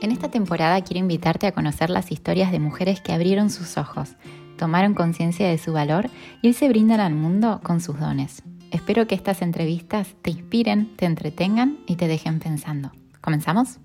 [0.00, 4.10] En esta temporada quiero invitarte a conocer las historias de mujeres que abrieron sus ojos,
[4.56, 6.08] tomaron conciencia de su valor
[6.40, 8.42] y se brindan al mundo con sus dones.
[8.70, 12.92] Espero que estas entrevistas te inspiren, te entretengan y te dejen pensando.
[13.20, 13.78] ¿Comenzamos?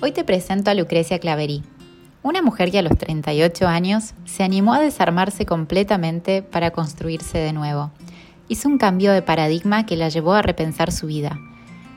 [0.00, 1.62] Hoy te presento a Lucrecia Claverí,
[2.22, 7.52] una mujer que a los 38 años se animó a desarmarse completamente para construirse de
[7.52, 7.90] nuevo.
[8.48, 11.38] Hizo un cambio de paradigma que la llevó a repensar su vida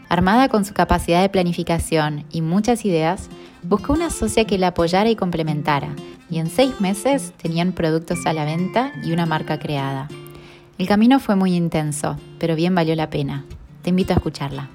[0.10, 3.30] Armada con su capacidad de planificación y muchas ideas,
[3.64, 5.94] buscó una socia que la apoyara y complementara,
[6.30, 10.08] y en seis meses tenían productos a la venta y una marca creada.
[10.78, 13.46] El camino fue muy intenso, pero bien valió la pena.
[13.84, 14.70] Te invito a escucharla.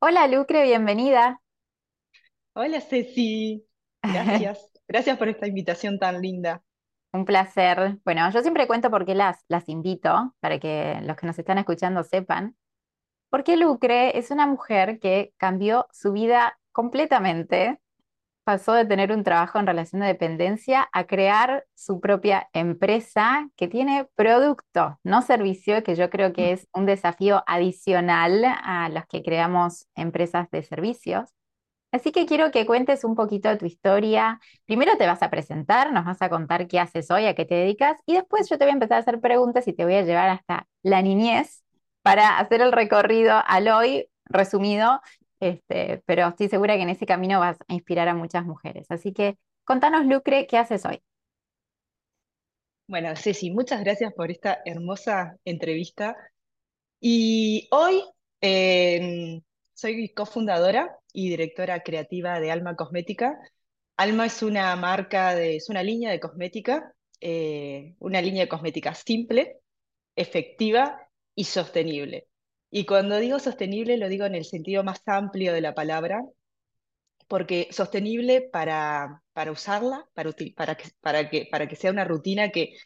[0.00, 1.40] Hola Lucre, bienvenida.
[2.54, 3.66] Hola Ceci,
[4.00, 4.70] gracias.
[4.88, 6.62] gracias por esta invitación tan linda.
[7.12, 7.98] Un placer.
[8.04, 11.58] Bueno, yo siempre cuento por qué las, las invito, para que los que nos están
[11.58, 12.54] escuchando sepan.
[13.34, 17.80] Porque Lucre es una mujer que cambió su vida completamente.
[18.44, 23.66] Pasó de tener un trabajo en relación de dependencia a crear su propia empresa que
[23.66, 29.24] tiene producto, no servicio, que yo creo que es un desafío adicional a los que
[29.24, 31.28] creamos empresas de servicios.
[31.90, 34.38] Así que quiero que cuentes un poquito de tu historia.
[34.64, 37.56] Primero te vas a presentar, nos vas a contar qué haces hoy, a qué te
[37.56, 40.02] dedicas, y después yo te voy a empezar a hacer preguntas y te voy a
[40.02, 41.63] llevar hasta la niñez
[42.04, 45.00] para hacer el recorrido al hoy resumido,
[45.40, 48.90] este, pero estoy segura que en ese camino vas a inspirar a muchas mujeres.
[48.90, 51.02] Así que contanos, Lucre, ¿qué haces hoy?
[52.86, 56.14] Bueno, Ceci, muchas gracias por esta hermosa entrevista.
[57.00, 58.02] Y hoy
[58.42, 59.40] em,
[59.72, 63.38] soy cofundadora y directora creativa de Alma Cosmética.
[63.96, 68.94] Alma es una marca, de, es una línea de cosmética, eh, una línea de cosmética
[68.94, 69.60] simple,
[70.16, 71.03] efectiva
[71.34, 72.28] y sostenible.
[72.70, 76.22] Y cuando digo sostenible lo digo en el sentido más amplio de la palabra,
[77.28, 82.76] porque sostenible para, para usarla, para, para, que, para, que, sea una rutina que,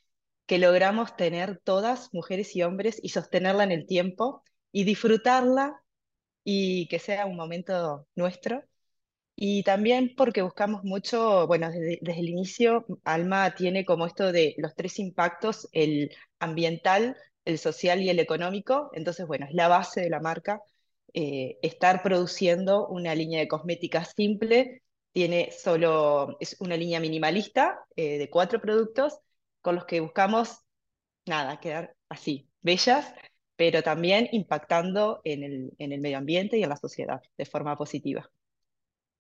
[0.47, 4.43] que logramos tener todas, mujeres y hombres, y sostenerla en el tiempo
[4.73, 5.83] y disfrutarla
[6.45, 8.65] y que sea un momento nuestro.
[9.37, 14.75] Y también porque buscamos mucho, bueno, desde, el inicio, Alma tiene como esto de los
[14.75, 16.11] tres impactos, el
[16.41, 17.17] ambiental,
[17.49, 18.91] el social y el económico.
[18.93, 20.61] Entonces, bueno, es la base de la marca.
[21.15, 24.83] Eh, estar produciendo una línea de cosméticas simple,
[25.13, 29.19] tiene solo, es una línea minimalista eh, de cuatro productos
[29.63, 30.59] con los que buscamos,
[31.27, 33.15] nada, quedar así, bellas,
[33.57, 37.77] pero también impactando en el, en el medio ambiente y en la sociedad de forma
[37.77, 38.31] positiva.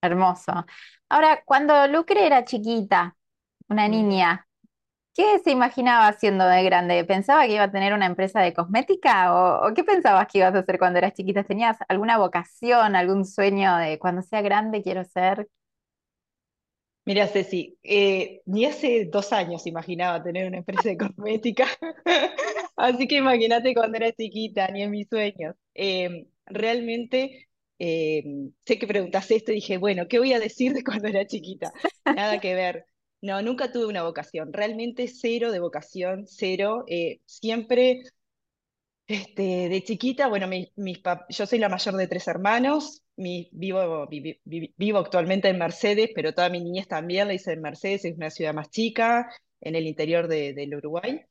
[0.02, 0.66] Hermoso.
[1.08, 3.16] Ahora, cuando Lucre era chiquita,
[3.68, 4.46] una niña,
[5.14, 7.04] ¿Qué se imaginaba siendo de grande?
[7.04, 10.60] ¿Pensaba que iba a tener una empresa de cosmética o, qué pensabas que ibas a
[10.60, 11.42] hacer cuando eras chiquita?
[11.42, 15.48] ¿Tenías alguna vocación, algún sueño de cuando sea grande quiero ser?
[17.04, 21.66] Mira, Ceci, eh, ni hace dos años imaginaba tener una empresa de cosmética,
[22.76, 25.56] así que imagínate cuando era chiquita, ni en mis sueños.
[25.74, 27.48] Em, realmente
[27.78, 31.26] em, sé que preguntaste esto y dije, bueno, ¿qué voy a decir de cuando era
[31.26, 31.72] chiquita?
[32.04, 32.84] Nada que ver.
[33.20, 36.84] No, nunca tuve una vocación, realmente cero de vocación, cero.
[36.88, 38.02] Eh, siempre,
[39.06, 40.68] este, de chiquita, bueno, mis,
[41.30, 44.06] yo soy la mayor de tres hermanos, vivo,
[44.76, 48.30] vivo actualmente en Mercedes, pero toda mi niñez también la hice en Mercedes, es una
[48.30, 49.28] ciudad más chica,
[49.60, 51.22] en el interior de, del Uruguay.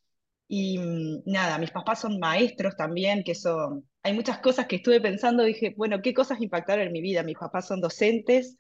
[0.48, 5.00] Y mm, nada, mis papás son maestros también, que son, hay muchas cosas que estuve
[5.02, 7.24] pensando, dije, bueno, ¿qué cosas impactaron en mi vida?
[7.24, 8.58] Mis papás son docentes.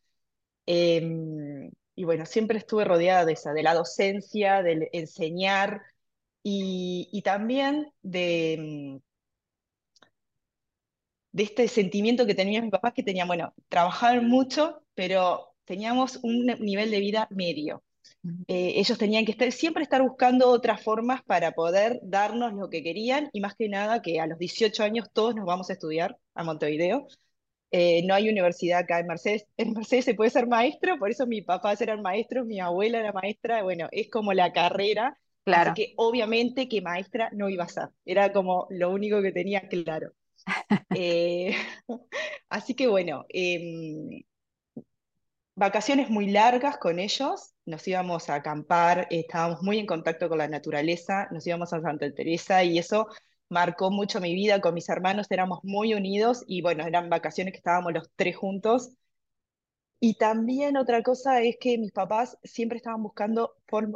[0.65, 5.81] Em, y bueno, siempre estuve rodeada de esa, de la docencia, del enseñar
[6.43, 9.07] y, también de, mm,
[11.31, 16.45] de este sentimiento que tenían mis papás, que tenían, bueno, trabajaban mucho, pero teníamos un
[16.59, 17.83] nivel de vida medio.
[18.47, 22.83] Eh, ellos tenían que estar, siempre estar buscando otras formas para poder darnos lo que
[22.83, 26.17] querían y más que nada que a los 18 años todos nos vamos a estudiar
[26.35, 27.07] a Montevideo.
[27.71, 29.45] Eh, no hay universidad acá en Mercedes.
[29.57, 33.11] En Mercedes se puede ser maestro, por eso mi papá eran maestros, mi abuela era
[33.11, 35.17] maestra, bueno, es como la carrera.
[35.43, 35.71] Claro.
[35.71, 37.89] Así que obviamente que maestra no iba a ser.
[38.05, 40.13] Era como lo único que tenía claro.
[40.95, 41.53] Eh,
[42.49, 44.23] así que bueno, em,
[45.55, 50.47] vacaciones muy largas con ellos, nos íbamos a acampar, estábamos muy en contacto con la
[50.47, 53.07] naturaleza, nos íbamos a Santa Teresa y eso
[53.49, 57.57] marcó mucho mi vida con mis hermanos, éramos muy unidos y bueno, eran vacaciones que
[57.59, 58.91] estábamos los tres juntos.
[59.99, 63.55] Y también otra cosa es que mis papás siempre estaban buscando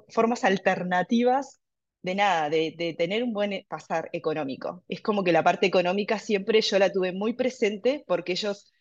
[0.10, 1.60] formas alternativas
[2.02, 4.84] de nada, de, tener un buen pasar económico.
[4.88, 8.72] Es como que la parte económica siempre yo la tuve muy presente porque ellos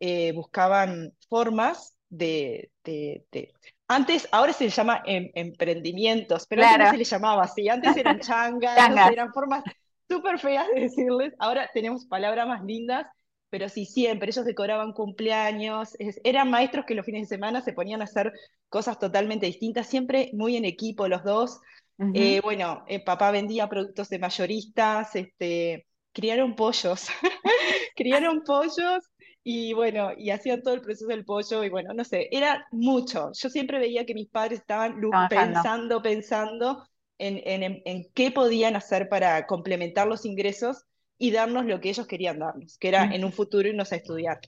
[0.00, 3.52] eh, buscaban formas de, de- de-
[3.88, 7.68] Antes, ahora se le llama em- emprendimientos, pero antes no Claro, se le llamaba así.
[7.68, 8.86] Antes eran changas.
[9.04, 9.64] eran formas
[10.08, 11.34] súper feas de decirles.
[11.38, 13.06] Ahora tenemos palabras más lindas,
[13.50, 14.30] pero sí, siempre.
[14.30, 18.32] Ellos decoraban cumpleaños, es- eran maestros que los fines de semana se ponían a hacer
[18.68, 21.60] cosas totalmente distintas, siempre muy en equipo los dos.
[21.98, 22.12] Ujú.
[22.12, 27.08] Eh, bueno, eh, papá vendía productos de mayoristas, este, criaron pollos,
[27.96, 29.04] criaron pollos
[29.44, 33.30] y bueno, y hacían todo el proceso del pollo y bueno, no sé, era mucho.
[33.34, 36.86] Yo siempre veía que mis padres estaban pensando, pensando
[37.18, 40.84] en, en, en- en qué podían hacer para complementar los ingresos
[41.18, 43.26] y darnos lo que ellos querían darnos, que era en Ujú.
[43.26, 44.40] un futuro irnos a estudiar.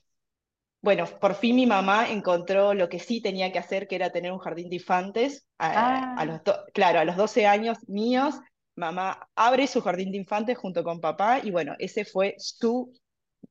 [0.81, 4.31] Bueno, por fin mi mamá encontró lo que sí tenía que hacer, que era tener
[4.31, 5.45] un jardín de infantes.
[5.59, 6.41] A, a Ah, los
[6.73, 8.35] claro, a los 12 años míos,
[8.75, 12.93] mamá abre su jardín de infantes junto con papá y bueno, ese fue su...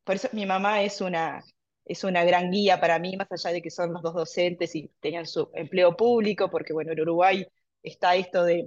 [0.05, 1.43] Por eso mi mamá es una,
[1.85, 4.89] es una gran guía para mí, más allá de que son los dos docentes y
[5.01, 7.47] tenían su empleo público, porque bueno, en Uruguay
[7.83, 8.67] está esto de,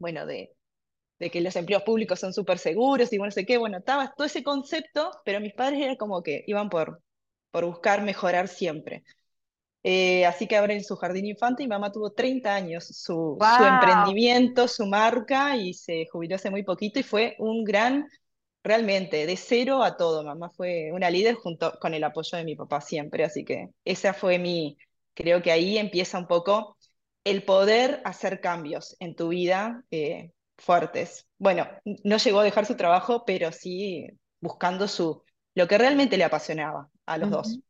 [0.00, 0.52] bueno, de,
[1.20, 4.12] de que los empleos públicos son súper seguros y bueno, no sé qué, bueno, estaba
[4.16, 7.02] todo ese concepto, pero mis padres era como que iban por,
[7.52, 9.04] por buscar mejorar siempre.
[9.82, 14.68] Eh, así que abren su jardín infante y mamá tuvo 30 años, su, su emprendimiento,
[14.68, 18.06] su marca y se jubiló hace muy poquito y fue un gran,
[18.62, 20.22] realmente, de cero a todo.
[20.24, 24.12] Mamá fue una líder junto con el apoyo de mi papá siempre, así que esa
[24.14, 24.76] fue mi,
[25.14, 26.76] creo que ahí empieza un poco
[27.24, 31.26] el poder hacer cambios en tu vida eh, fuertes.
[31.38, 31.66] Bueno,
[32.04, 34.08] no llegó a dejar su trabajo, pero sí
[34.40, 35.22] buscando su,
[35.54, 37.60] lo que realmente le apasionaba a los dos.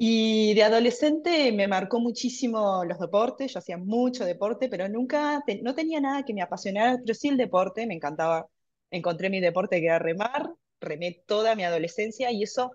[0.00, 5.60] Y de adolescente me marcó muchísimo los deportes, yo hacía mucho deporte, pero nunca, te-
[5.62, 8.46] no tenía nada que me apasionara, pero sí el deporte, me encantaba.
[8.90, 10.50] Encontré mi deporte que era remar,
[10.80, 12.72] remé toda mi adolescencia y eso,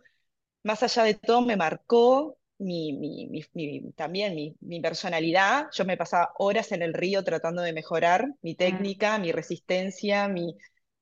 [0.63, 5.67] más allá de todo, me marcó mi, mi- mi- mi- también mi, personalidad.
[5.73, 10.27] Yo me pasaba horas en el río tratando de mejorar mi mm, técnica, mi resistencia,
[10.27, 10.55] mi,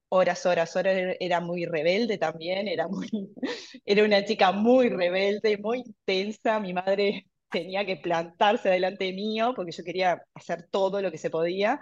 [0.10, 3.10] horas, horas, horas, era era muy rebelde también, era muy,
[3.86, 9.72] era una chica muy rebelde, muy intensa, mi madre tenía que plantarse delante mío porque
[9.72, 11.80] yo quería hacer todo lo que se podía,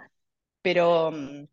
[0.62, 1.46] pero mm,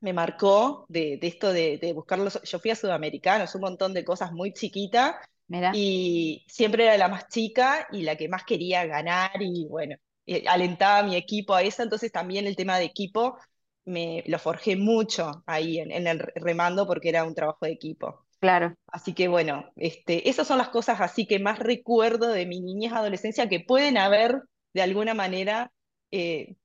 [0.00, 3.94] me marcó de, de esto de, de buscar los, yo fui a Sudamericanos, un montón
[3.94, 8.44] de cosas muy chiquita Mira, y siempre era la más chica y la que más
[8.44, 9.96] quería ganar y bueno,
[10.26, 13.38] eh, alentaba a mi equipo a eso, entonces también el tema de equipo
[13.84, 18.26] me lo forjé mucho ahí en, en el remando porque era un trabajo de equipo.
[18.40, 22.60] claro, Así que bueno, este, esas son las cosas así que más recuerdo de mi
[22.60, 24.42] niñez, adolescencia, que pueden haber
[24.74, 25.72] de alguna manera,
[26.12, 26.56] eh,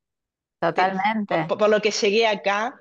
[0.60, 1.38] totalmente.
[1.48, 2.76] por- por lo que llegué acá,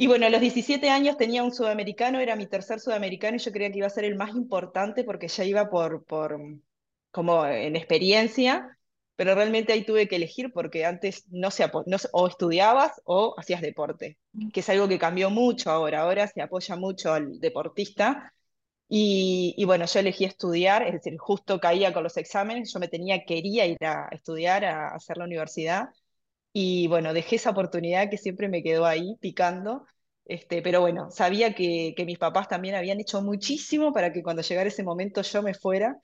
[0.00, 3.50] y bueno, a los 17 años tenía un sudamericano, era mi tercer sudamericano y yo
[3.50, 6.38] creía que iba a ser el más importante porque ya iba por, por
[7.10, 8.78] como en experiencia,
[9.16, 13.60] pero realmente ahí tuve que elegir porque antes no se, no o estudiabas o hacías
[13.60, 14.18] deporte,
[14.52, 18.32] que es algo que cambió mucho ahora, ahora se apoya mucho al deportista.
[18.88, 22.88] Y, y bueno, yo elegí estudiar, es decir, justo caía con los exámenes, yo me
[22.88, 25.88] tenía, quería ir a estudiar, a hacer la universidad
[26.52, 29.86] y bueno, dejé esa oportunidad que siempre me quedó ahí picando.
[30.24, 34.42] Este, pero bueno, sabía que, que mis papás también habían hecho muchísimo para que cuando
[34.42, 35.96] llegara ese momento yo me fuera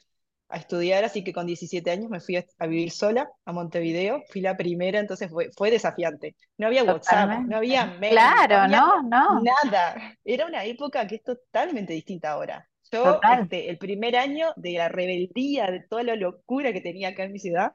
[0.48, 4.22] a estudiar, así que con 17 años me fui a, a vivir sola a Montevideo,
[4.30, 6.36] fui la primera, entonces fue, fue desafiante.
[6.58, 7.56] No había WhatsApp, no Totalmente.
[7.56, 10.04] había mail, no Claro, había no, no, nada.
[10.24, 12.68] Era una época que es totalmente distinta ahora.
[12.92, 17.24] Yo, este, el primer año de la rebeldía, de toda la locura que tenía acá
[17.24, 17.72] en mi ciudad,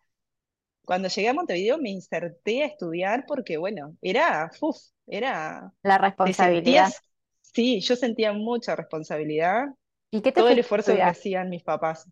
[0.89, 4.77] cuando llegué a Montevideo me inserté a estudiar porque, bueno, era, uf,
[5.07, 6.93] era, La responsabilidad.
[6.93, 7.01] sentías,
[7.41, 9.67] sí, yo sentía mucha responsabilidad,
[10.11, 12.09] ¿Y qué te todo el esfuerzo que hacían mis papás,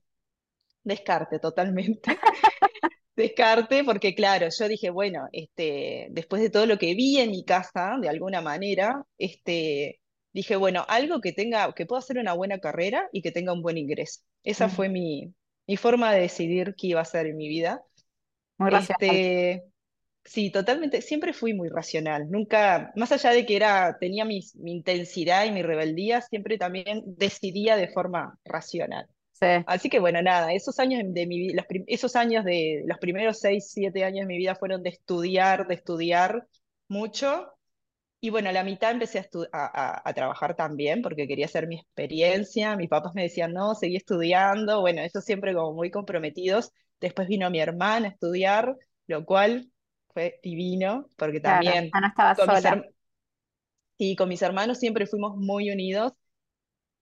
[0.83, 2.19] descarte totalmente,
[3.15, 7.43] descarte porque, claro, yo dije, bueno, este, después de todo lo que vi en mi
[7.45, 10.01] casa, de alguna manera, este,
[10.33, 13.61] dije, bueno, algo que tenga, que pueda hacer una buena carrera y que tenga un
[13.63, 14.21] buen ingreso.
[14.43, 15.33] Esa Ujú, fue mi,
[15.67, 17.83] mi forma de decidir qué iba a hacer en mi vida.
[18.57, 19.15] Muy racional.
[19.15, 19.63] Este,
[20.27, 21.01] Sí, totalmente.
[21.01, 22.29] Siempre fui muy racional.
[22.29, 27.77] Nunca, más allá de que era, tenía mi intensidad y mi rebeldía, siempre también decidía
[27.77, 29.07] de forma racional.
[29.31, 33.39] Sí, Así que bueno, nada, esos años de mi vida, esos años de los primeros
[33.39, 36.45] seis, siete años de mi vida fueron de estudiar, de estudiar
[36.89, 37.47] mucho.
[38.19, 39.65] Y bueno, a la mitad empecé a, a,
[39.97, 42.75] a- a trabajar también porque quería hacer mi experiencia.
[42.75, 44.81] Mis papás me decían, no, seguí estudiando.
[44.81, 46.71] Bueno, eso siempre como muy comprometidos.
[46.99, 48.75] Después vino mi hermana a estudiar,
[49.07, 49.71] lo cual
[50.13, 51.71] fue divino porque claro.
[51.71, 52.85] también Ya no estaba sola.
[53.97, 56.13] y con mis hermanos siempre fuimos muy unidos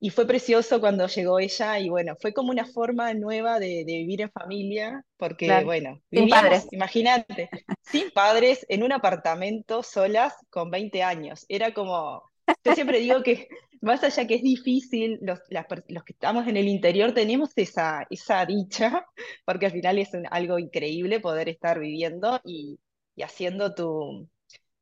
[0.06, 3.94] y fue precioso cuando llegó ella y bueno, fue como una forma nueva de, de
[3.98, 5.66] vivir en familia, porque Claro.
[5.66, 6.68] bueno, Sin vivíamos, padres.
[6.72, 7.50] imagínate,
[7.82, 11.46] sin padres, en un apartamento solas con 20 años.
[11.50, 12.24] Era como,
[12.64, 13.48] yo siempre digo que
[13.82, 18.06] más allá que es difícil, los, las los que estamos en el interior tenemos esa,
[18.10, 19.06] esa dicha,
[19.46, 22.80] porque al final es un- algo increíble poder estar viviendo y,
[23.16, 24.30] y haciendo tu...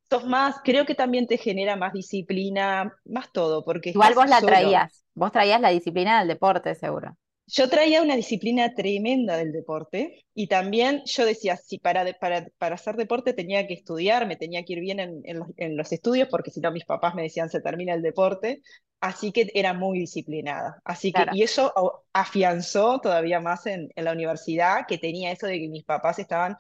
[0.10, 4.42] Sos más, creo que también te genera más disciplina, más todo, porque Igual vos la
[4.42, 4.44] solo.
[4.44, 5.03] traías.
[5.16, 7.18] Vos traías la disciplina del deporte, seguro.
[7.46, 12.48] Yo traía una disciplina tremenda del deporte y también yo decía, si para, de- para,
[12.58, 15.76] para hacer deporte tenía que estudiar, me tenía que ir bien en, en los, en
[15.78, 18.62] los estudios, porque si no mis papás me decían se termina el deporte,
[19.02, 20.80] así que era muy disciplinada.
[20.86, 21.32] Así que, Claro.
[21.32, 21.74] y eso
[22.14, 26.56] afianzó todavía más en, en la universidad, que tenía eso de que mis papás estaban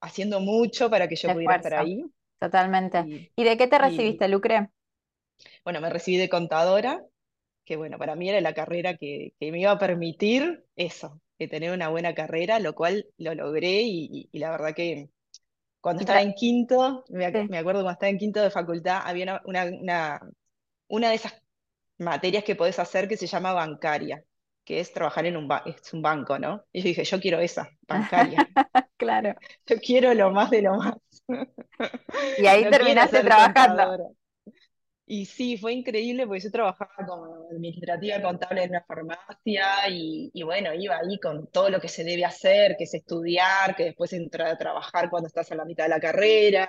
[0.00, 2.02] haciendo mucho para que yo pudiera estar ahí.
[2.40, 3.06] Totalmente.
[3.06, 4.70] Y, ¿Y de qué te y recibiste, Lucre?
[5.64, 7.00] bueno, me recibí de contadora
[7.68, 11.48] que bueno, para mí era la carrera que, que me iba a permitir eso, que
[11.48, 15.10] tener una buena carrera, lo cual lo logré y, y- y la verdad que
[15.80, 17.48] cuando estaba en quinto, me, ac- sí.
[17.48, 20.20] me acuerdo cuando estaba en quinto de facultad, había una, una,
[20.88, 21.34] una, de esas
[21.98, 24.24] materias que podés hacer que se llama bancaria,
[24.64, 26.64] que es trabajar en un, ba- es un banco, ¿no?
[26.72, 28.46] Y yo dije, yo quiero esa, bancaria,
[28.96, 29.34] Claro.
[29.66, 30.94] yo quiero lo más de lo más,
[32.36, 33.84] Y ahí no terminaste trabajando.
[33.84, 34.04] contadora.
[35.10, 40.74] Y sí, fue increíble porque yo trabajaba como administrativa contable en una farmacia y, bueno,
[40.74, 44.48] iba ahí con todo lo que se debe hacer, que es estudiar, que después entrar
[44.48, 46.68] a trabajar cuando estás a la mitad de la carrera.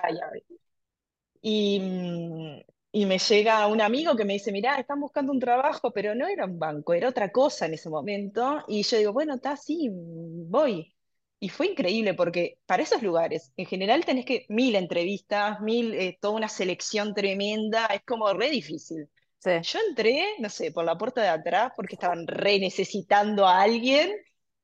[1.42, 2.60] Y, mm,
[2.92, 6.26] y me llega un amigo que me dice, mirá, están buscando un trabajo, pero no
[6.26, 8.64] era un banco, era otra cosa en ese momento.
[8.68, 10.94] Y yo digo, bueno, está, sí, voy.
[11.40, 16.18] Y fue increíble porque para esos lugares, en general tenés que mil entrevistas, mil, eh,
[16.20, 19.08] toda una selección tremenda, es como re difícil.
[19.40, 19.50] Sí.
[19.62, 24.12] Yo entré, no sé, por la puerta de atrás porque estaban re necesitando a alguien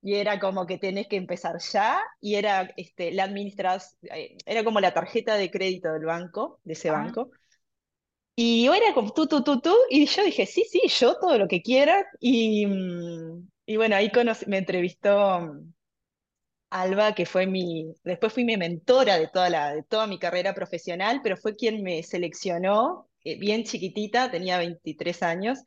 [0.02, 3.98] y era como que tenés que empezar ya y era este, la administración,
[4.46, 7.30] era como la tarjeta de crédito del banco, de ese Ah, banco.
[8.38, 11.38] Y yo era como tú, tú, tú, tú, y yo dije, sí, sí, yo todo
[11.38, 12.06] lo que quiera.
[12.20, 15.72] Y, mm, y bueno, ahí conocí- me entrevistó mm,
[16.70, 20.54] Alba, que fue mi, después fui mi mentora de toda la, de toda mi carrera
[20.54, 25.58] profesional, pero fue quien me seleccionó, eh, bien chiquitita, tenía 23 años,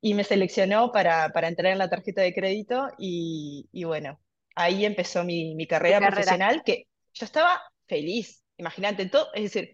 [0.00, 4.18] y me seleccionó para, para entrar en la tarjeta de crédito y, y bueno,
[4.56, 6.00] ahí empezó mi, mi carrera.
[6.00, 9.70] profesional, que yo estaba feliz, imagínate, todo, es decir,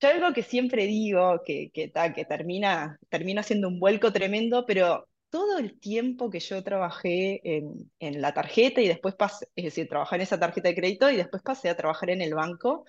[0.00, 4.64] yo algo que siempre digo, que, que, ta, que termina, termina siendo un vuelco tremendo,
[4.66, 9.64] pero todo el tiempo que yo trabajé en, en la tarjeta y después pasé, es
[9.64, 12.84] decir, trabajé en esa tarjeta de crédito y después pasé a trabajar en el banco,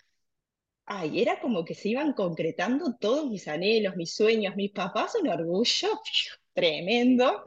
[0.86, 5.30] ay, era como que se iban concretando todos mis anhelos, mis sueños, mis papás, un
[5.30, 5.90] orgullo
[6.54, 7.44] tremendo,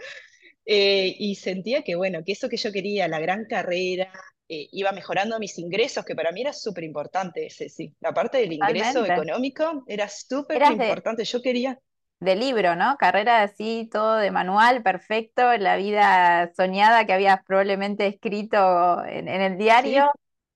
[0.65, 4.13] eh, y sentía que, bueno, que eso que yo quería, la gran carrera,
[4.49, 7.95] eh, iba mejorando mis ingresos, que para mí era súper importante sí.
[8.01, 9.13] La parte del ingreso Totalmente.
[9.13, 11.25] económico era súper importante.
[11.25, 11.79] Yo quería,
[12.21, 12.97] de libro, ¿no?
[12.99, 19.41] Carrera así, todo de manual, perfecto, la vida soñada que habías probablemente escrito en, en
[19.43, 20.05] el diario.
[20.05, 20.11] sí,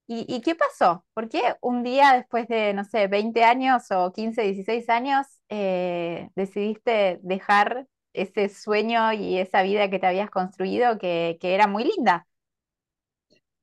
[0.07, 1.05] ¿Y, y qué pasó?
[1.15, 6.29] ¿Por qué un día después de, no sé, 20 años o 15, 16 años, eh,
[6.35, 11.83] decidiste dejar ese sueño y esa vida que te habías construido que, que era muy
[11.85, 12.27] linda?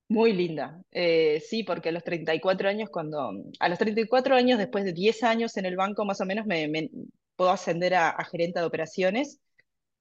[0.08, 0.82] muy linda.
[0.90, 5.22] Eh, sí, porque a los 34 años, cuando, a los 34 años, después de 10
[5.22, 6.90] años en el banco, más o menos, me, me-
[7.42, 9.40] puedo ascender a, a gerente de operaciones.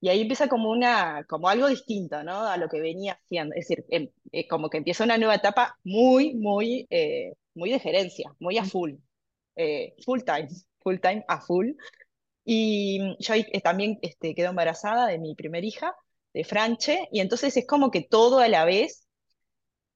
[0.02, 2.42] Y ahí empieza como una, como algo distinto, ¿no?
[2.48, 3.56] A lo que venía haciendo.
[3.56, 7.80] Es decir, em- eh, como que empieza una nueva etapa muy, muy, eh, muy de
[7.80, 8.94] gerencia, muy a full,
[9.56, 10.50] eh, full time,
[10.82, 11.72] full time a full.
[12.46, 15.96] Y mm, yo ahí eh, también este, quedo embarazada de mi primer hija,
[16.34, 19.08] de Franche, y entonces es como que todo a la vez.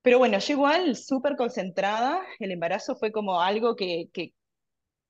[0.01, 4.33] Pero bueno, yo igual súper concentrada, el embarazo fue como algo que, que,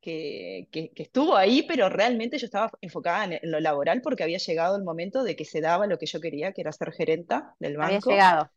[0.05, 4.23] que, que- que estuvo ahí, pero realmente yo estaba enfocada en, en lo laboral porque
[4.23, 6.91] había llegado el momento de que se daba lo que yo quería, que era ser
[6.93, 8.09] gerenta del Había banco.
[8.09, 8.51] llegado.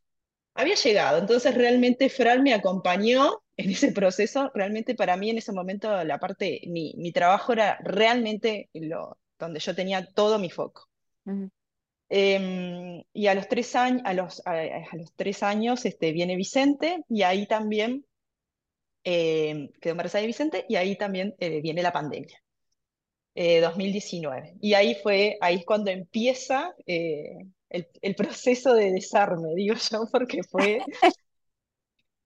[0.55, 4.51] Había llegado, entonces realmente Fran me acompañó en ese proceso.
[4.55, 9.59] Realmente para mí en ese momento la parte, mi, mi trabajo era realmente lo, donde
[9.59, 10.89] yo tenía todo mi foco.
[12.11, 16.35] Em, y a los tres años, a los, a, a los tres años este, viene
[16.35, 18.05] Vicente y ahí también
[19.09, 22.37] eh, quedó embarazada de Vicente y ahí también eh, viene la pandemia,
[23.35, 24.55] eh, 2019.
[24.61, 27.37] Y ahí fue, ahí es cuando empieza eh,
[27.69, 30.79] el, el proceso de desarme, digo yo, porque fue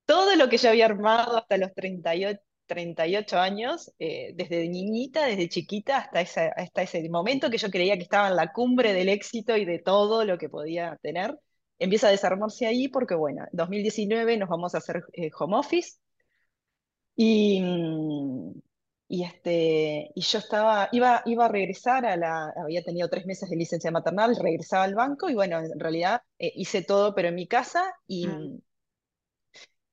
[0.06, 5.50] todo lo que yo había armado hasta los 38 38 años, eh, desde niñita, desde
[5.50, 9.10] chiquita, hasta, esa, hasta ese momento que yo creía que estaba en la cumbre del
[9.10, 11.38] éxito y de todo lo que podía tener,
[11.78, 15.98] empieza a desarmarse ahí porque, bueno, en 2019 nos vamos a hacer eh, home office
[17.16, 18.62] y, mm,
[19.10, 23.50] y, este, y yo estaba, iba, iba a regresar a la, había tenido tres meses
[23.50, 27.36] de licencia maternal, regresaba al banco y bueno, en realidad eh, hice todo, pero en
[27.36, 28.28] mi casa y...
[28.28, 28.60] Mm.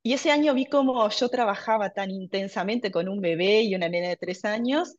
[0.03, 4.09] Y ese año vi cómo yo trabajaba tan intensamente con un bebé y una nena
[4.09, 4.95] de tres años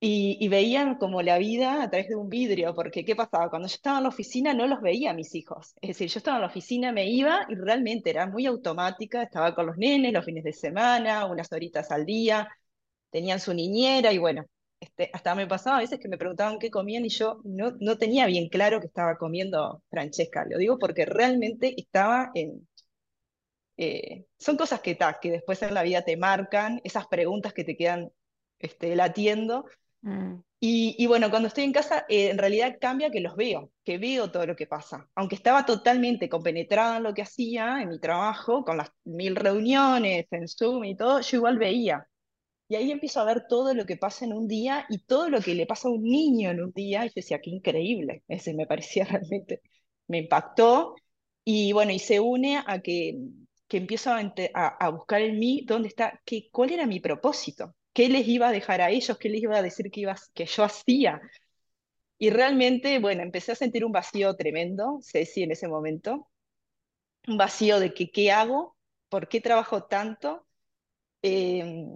[0.00, 3.48] y, y veían como la vida a través de un vidrio, porque ¿qué pasaba?
[3.50, 5.74] Cuando yo estaba en la oficina no los veía a mis hijos.
[5.80, 9.54] Es decir, yo estaba en la oficina, me iba y realmente era muy automática, estaba
[9.54, 12.48] con los nenes los fines de semana, unas horitas al día,
[13.10, 14.44] tenían su niñera y bueno,
[14.80, 17.96] este, hasta me pasaba a veces que me preguntaban qué comían y yo no, no
[17.98, 20.44] tenía bien claro que estaba comiendo Francesca.
[20.48, 22.66] Lo digo porque realmente estaba en,
[23.76, 27.76] eh, son cosas que, que después en la vida te marcan, esas preguntas que te
[27.76, 28.10] quedan
[28.58, 29.66] este, latiendo.
[30.06, 30.42] Mm.
[30.60, 34.30] Y, bueno, cuando estoy en casa, eh, en realidad cambia que los veo, que veo
[34.30, 35.08] todo lo que pasa.
[35.14, 40.26] Aunque estaba totalmente compenetrada en lo que hacía, en mi trabajo, con las mil reuniones,
[40.30, 42.08] en Zoom y todo, yo igual veía.
[42.68, 45.40] Y ahí empiezo a ver todo lo que pasa en un día y todo lo
[45.40, 47.04] que le pasa a un niño en un día.
[47.04, 48.24] Y yo decía, qué increíble.
[48.28, 49.62] Ese me parecía realmente,
[50.08, 50.94] me impactó.
[51.44, 53.18] Y bueno, y se une a que
[53.68, 58.28] que empiezo a, buscar en mí dónde está, qué, cuál era mi propósito, qué les
[58.28, 61.18] iba a dejar a ellos, qué les iba a decir que, iba, que yo hacía.
[62.18, 66.28] Y realmente, bueno, empecé a sentir un vacío tremendo, Ceci, en ese momento,
[67.26, 68.76] un vacío de que qué hago,
[69.08, 70.46] por qué trabajo tanto,
[71.22, 71.88] em,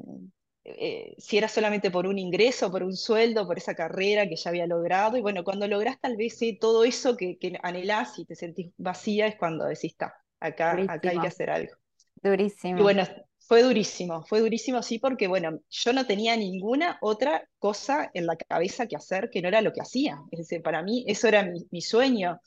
[0.64, 4.48] eh, si era solamente por un ingreso, por un sueldo, por esa carrera que ya
[4.48, 5.18] había logrado.
[5.18, 9.26] Y bueno, cuando lográs tal vez todo eso que, que anhelás y te sentís vacía
[9.26, 11.74] es cuando decís, está, acá, acá hay que hacer algo.
[12.22, 12.78] Durísimo.
[12.78, 13.06] Y bueno,
[13.50, 18.36] fue durísimo, fue durísimo, sí, porque bueno, yo no tenía ninguna otra cosa en la
[18.36, 20.22] cabeza que hacer que no era lo que hacía.
[20.30, 21.42] Es decir, para mí eso era
[21.72, 22.40] mi, sueño.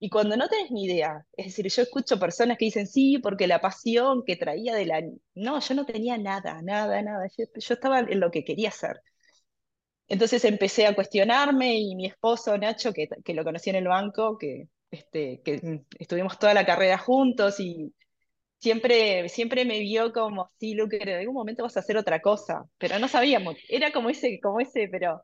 [0.00, 3.46] Y cuando no tenés ni idea, es decir, yo escucho personas que dicen sí, porque
[3.46, 5.02] la pasión que traía de la...
[5.34, 7.28] No, yo no tenía nada, nada, nada.
[7.38, 9.00] Yo, yo estaba en lo que quería hacer.
[10.08, 14.36] Entonces empecé a cuestionarme y mi esposo Nacho, que, que lo conocí en el banco,
[14.38, 17.94] que este, que mm, estuvimos toda la carrera juntos y
[18.62, 22.64] siempre, siempre me vio como, sí, Luke, en algún momento vas a hacer otra cosa,
[22.78, 25.22] pero no sabíamos, era como ese, como ese, pero...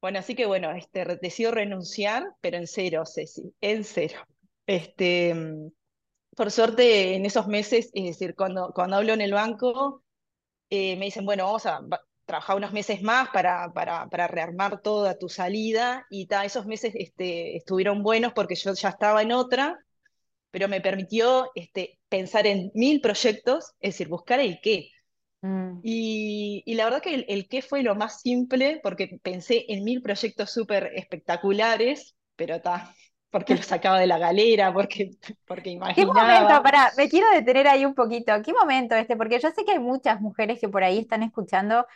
[0.00, 4.20] Bueno, así que bueno, este, decido renunciar, pero en cero, Ceci, en cero.
[4.66, 5.70] Este, mm,
[6.36, 10.02] por suerte, en esos meses, es decir, cuando, cuando hablo en el banco,
[10.70, 11.80] eh, me dicen, bueno, vamos a,
[12.24, 16.92] trabajar unos meses más para, para, para rearmar toda tu salida y ta, esos meses
[16.94, 19.78] este, estuvieron buenos porque yo ya estaba en otra,
[20.50, 24.90] pero me permitió este, pensar en mil proyectos, es decir, buscar el qué.
[25.40, 25.80] Mm.
[25.82, 29.84] Y, y, la verdad que el, el, qué fue lo más simple porque pensé en
[29.84, 32.94] mil proyectos súper espectaculares, pero está
[33.30, 35.12] porque lo sacaba de la galera, porque,
[35.46, 35.94] porque imaginaba.
[35.94, 36.62] ¿Qué momento?
[36.62, 38.32] Pará, me quiero detener ahí un poquito.
[38.44, 39.16] ¿Qué momento este?
[39.16, 41.86] Porque yo sé que hay muchas mujeres que por ahí están escuchando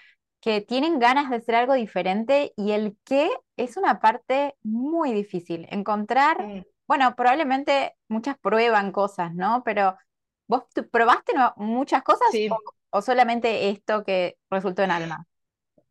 [0.40, 5.66] que tienen ganas de hacer algo diferente y el qué es una parte muy difícil.
[5.70, 6.64] Encontrar, Mm.
[6.87, 9.62] Bueno, probablemente muchas prueban cosas, ¿no?
[9.64, 9.97] Pero
[10.49, 15.27] ¿vos probaste muchas cosas o, Sí, o solamente esto que resultó en Alma?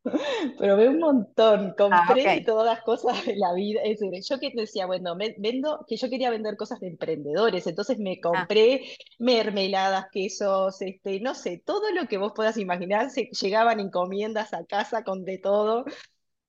[0.58, 3.82] Probé un montón, Ah, compré todas las cosas de la vida.
[3.84, 7.66] Es decir, yo que decía, bueno, me- vendo, que yo quería vender cosas de emprendedores,
[7.68, 8.82] entonces me Ah, compré
[9.20, 14.66] mermeladas, quesos, este, no sé, todo lo que vos puedas imaginar, se, llegaban encomiendas a
[14.66, 15.86] casa con de todo.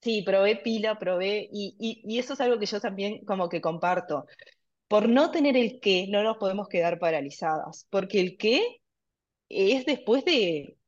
[0.05, 3.61] Sí, probé pila, probé, y, y, y eso es algo que yo también como que
[3.63, 4.27] comparto.
[4.89, 8.63] Por no tener el qué, no nos podemos quedar paralizadas, porque el qué
[9.49, 10.79] es después de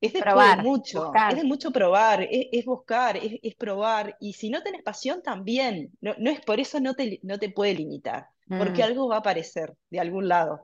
[0.00, 4.16] es después de mucho, es de mucho probar, es, es buscar, es, es probar.
[4.20, 5.92] Y si no tenés pasión, también.
[6.02, 8.84] No, no es por eso no te, no te puede limitar, porque Mm.
[8.84, 10.62] algo va a aparecer de algún lado.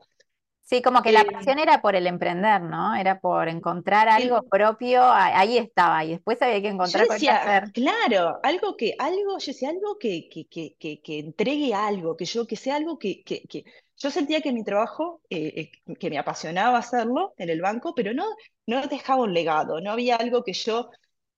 [0.63, 2.95] Sí, como que la Eh, pasión era por el emprender, ¿no?
[2.95, 7.23] Era por encontrar algo el- propio, ahí estaba, y después había que yo encontrar con
[7.23, 7.73] qué decía, hacer.
[7.73, 12.25] claro, algo que, algo, yo decía, algo que, que, que, que, que entregue algo, que
[12.25, 13.65] yo, que sea algo que, que, que...
[13.97, 18.15] Yo sentía que mi trabajo, eh, eh, que me apasionaba hacerlo en el banco, pero
[18.15, 18.25] no,
[18.67, 20.91] no dejaba un legado, no había algo que yo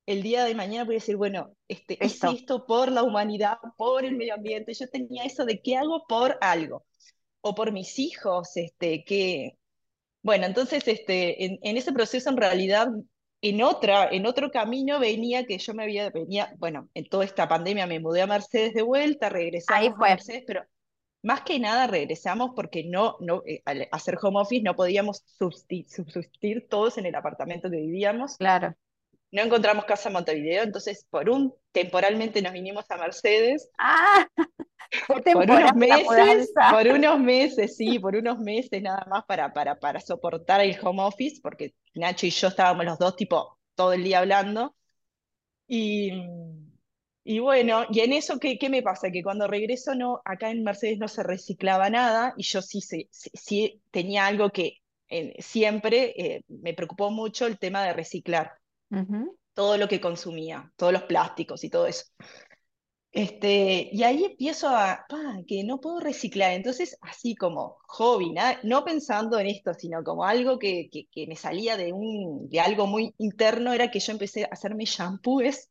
[0.06, 2.32] el día de mañana voy a decir, bueno, este, hice Esto.
[2.32, 6.38] esto por la humanidad, por el medio ambiente, yo tenía eso de qué hago por
[6.40, 6.84] algo,
[7.42, 9.58] o por mis hijos, este, que,
[10.22, 12.88] bueno, entonces, este, en, en ese proceso en realidad,
[13.42, 17.48] en otra, en otro camino venía que yo me había, venía, bueno, en toda esta
[17.48, 20.08] pandemia me mudé a Mercedes de vuelta, regresamos fue.
[20.08, 20.64] Mercedes, pero
[21.22, 26.68] más que nada regresamos porque no, no, eh, al hacer home office no podíamos subsistir
[26.68, 28.36] todos en el apartamento que vivíamos.
[28.36, 28.74] Claro.
[29.32, 33.70] No encontramos casa en Montevideo, entonces por un temporalmente nos vinimos a Mercedes.
[33.78, 34.28] Ah,
[35.08, 40.00] por unos meses, por unos meses, sí, por unos meses nada más para, para, para
[40.00, 44.18] soportar el home office, porque Nacho y yo estábamos los dos tipo todo el día
[44.18, 44.76] hablando.
[45.66, 46.12] Y,
[47.24, 49.10] y bueno, y en eso, ¿qué, ¿qué, me pasa?
[49.10, 53.08] Que cuando regreso, no, acá en Mercedes no se reciclaba nada y yo sí, sí,
[53.10, 58.61] sí tenía algo que eh, siempre eh, me preocupó mucho el tema de reciclar
[59.54, 62.04] todo lo que consumía, todos los plásticos y todo eso.
[63.12, 65.04] Este, y ahí empiezo a,
[65.46, 66.52] que no puedo reciclar.
[66.52, 71.36] Entonces, así como hobby, no pensando en esto, sino como algo que, que, que, me
[71.36, 75.68] salía de, un, de algo muy interno, era que yo empecé a hacerme shampoos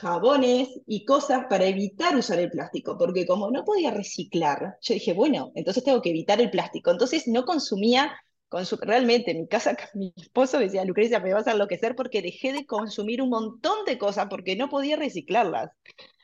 [0.00, 5.12] jabones y cosas para evitar usar el plástico, porque como no podía reciclar, yo dije,
[5.12, 6.90] bueno, entonces tengo que evitar el plástico.
[6.90, 8.12] Entonces no consumía,
[8.82, 12.66] realmente en mi casa mi esposo decía, Lucrecia, me vas a enloquecer porque dejé de
[12.66, 15.70] consumir un montón de cosas porque no podía reciclarlas.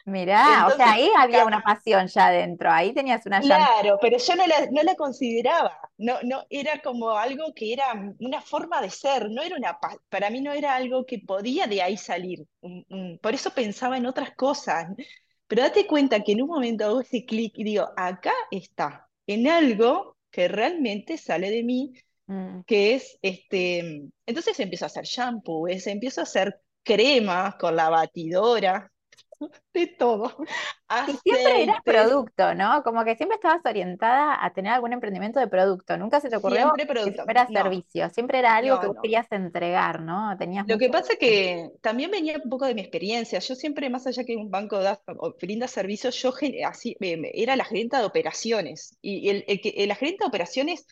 [0.09, 4.37] Mirá, o sea, ahí había una pasión ya adentro, ahí tenías una Claro, pero yo
[4.37, 7.87] no la, no la consideraba, no, no, era como algo que era
[8.21, 9.77] una forma de ser, no era una,
[10.09, 12.47] para mí no era algo que podía de ahí salir,
[13.21, 14.87] por eso pensaba en otras cosas,
[15.49, 19.49] pero date cuenta que en un momento hago ese clic y digo, acá está, en
[19.49, 21.95] algo que realmente sale de mí,
[22.27, 22.61] mm.
[22.67, 28.91] que es, este, entonces empiezo a hacer shampoo, empiezo a hacer cremas con la batidora,
[29.75, 30.33] de todo.
[31.09, 32.85] Y siempre eras producto, ¿no?
[32.85, 35.97] Como que siempre estabas orientada a tener algún emprendimiento de producto.
[35.97, 38.09] Nunca se te ocurrió siempre que fuera servicio.
[38.11, 40.37] Siempre era algo que querías entregar, ¿no?
[40.39, 43.41] Tenías Lo que pasa es que también venía un poco de mi experiencia.
[43.41, 45.01] Yo siempre, más allá que un banco da,
[45.41, 46.33] brinda servicios, yo
[46.65, 48.97] así, era la gerente de operaciones.
[49.03, 50.87] Y el, el, la gerente de operaciones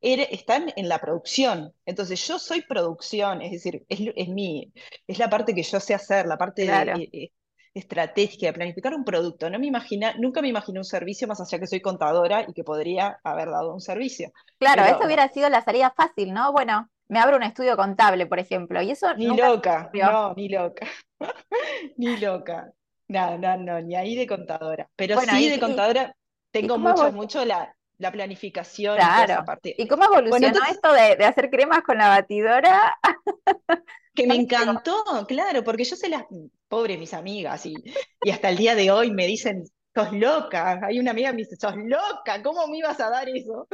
[0.00, 1.72] están en la producción.
[1.84, 4.72] Entonces yo soy producción, es decir, es, es, mi,
[5.06, 7.30] es la parte que yo sé hacer, la parte de, eh, eh,
[7.74, 9.50] estratégica de planificar un producto.
[9.50, 12.64] No me imagina, nunca me imaginé un servicio más allá que soy contadora y que
[12.64, 14.32] podría haber dado un servicio.
[14.58, 16.52] Claro, eso hubiera sido la salida fácil, ¿no?
[16.52, 20.86] Bueno, me abro un estudio contable, por ejemplo, y eso ni loca, no, ni loca,
[21.96, 22.72] ni loca.
[23.08, 24.88] No, no, no, ni ahí de contadora.
[24.94, 26.14] Pero sí de contadora
[26.52, 29.44] tengo mucho, mucho la, la planificación claro.
[29.62, 32.98] y cómo evolucionó esto de, de, hacer cremas con la batidora?
[34.14, 36.24] que me encantó, claro, porque yo sé las,
[36.68, 37.74] pobres mis amigas, y,
[38.22, 40.80] y hasta el día de hoy me dicen, sos loca.
[40.82, 43.68] Hay una amiga que me dice, sos loca, ¿cómo me ibas a dar eso?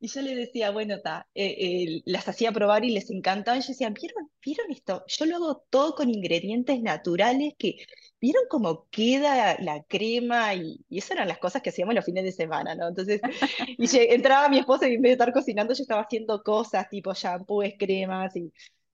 [0.00, 3.58] Y yo le decía, bueno, está, eh, eh, las hacía probar y les encantaba.
[3.58, 5.04] Y yo decía, ¿vieron, ¿vieron esto?
[5.06, 7.76] Yo lo hago todo con ingredientes naturales que,
[8.20, 10.54] ¿vieron cómo queda la crema?
[10.54, 12.88] Y, y esas eran las cosas que hacíamos los fines de semana, ¿no?
[12.88, 13.20] Entonces,
[13.78, 17.12] y entraba mi esposa y en vez de estar cocinando, yo estaba haciendo cosas tipo
[17.14, 18.52] shampoos, cremas y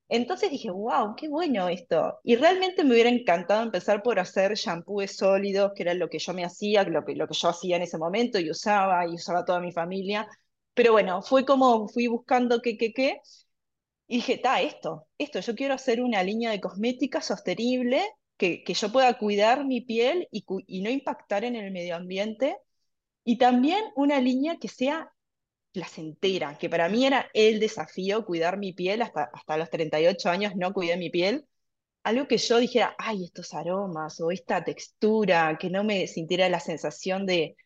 [0.09, 2.21] entonces dije, wow, qué bueno esto.
[2.23, 6.35] Y realmente me hubiera encantado empezar por hacer shampoos sólidos, que era lo que yo
[6.35, 9.45] me hacía, lo que, lo que yo hacía en ese momento y usaba, y usaba
[9.45, 10.29] toda mi familia.
[10.75, 13.21] Pero bueno, fue como fui buscando qué, qué, qué.
[14.07, 18.03] Y dije, está, esto, esto, yo quiero hacer una línea de cosmética sostenible,
[18.37, 22.57] que, yo pueda cuidar mi piel y, y no impactar en el medio ambiente.
[23.25, 25.11] Y también una línea que sea
[25.73, 30.53] placentera, que para mí era el desafío cuidar mi piel, hasta, hasta los 38 años
[30.57, 31.47] no cuidé mi piel,
[32.05, 36.61] algo que yo dijera, ay, estos aromas o esta textura, que no me sintiera la
[36.61, 37.57] sensación de...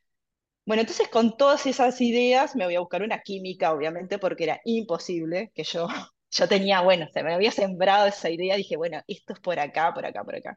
[0.66, 4.60] Bueno, entonces con todas esas ideas me voy a buscar una química, obviamente, porque era
[4.64, 5.88] imposible que yo,
[6.30, 9.92] yo tenía, bueno, se me había sembrado esa idea, dije, bueno, esto es por acá,
[9.94, 10.56] por acá, por acá.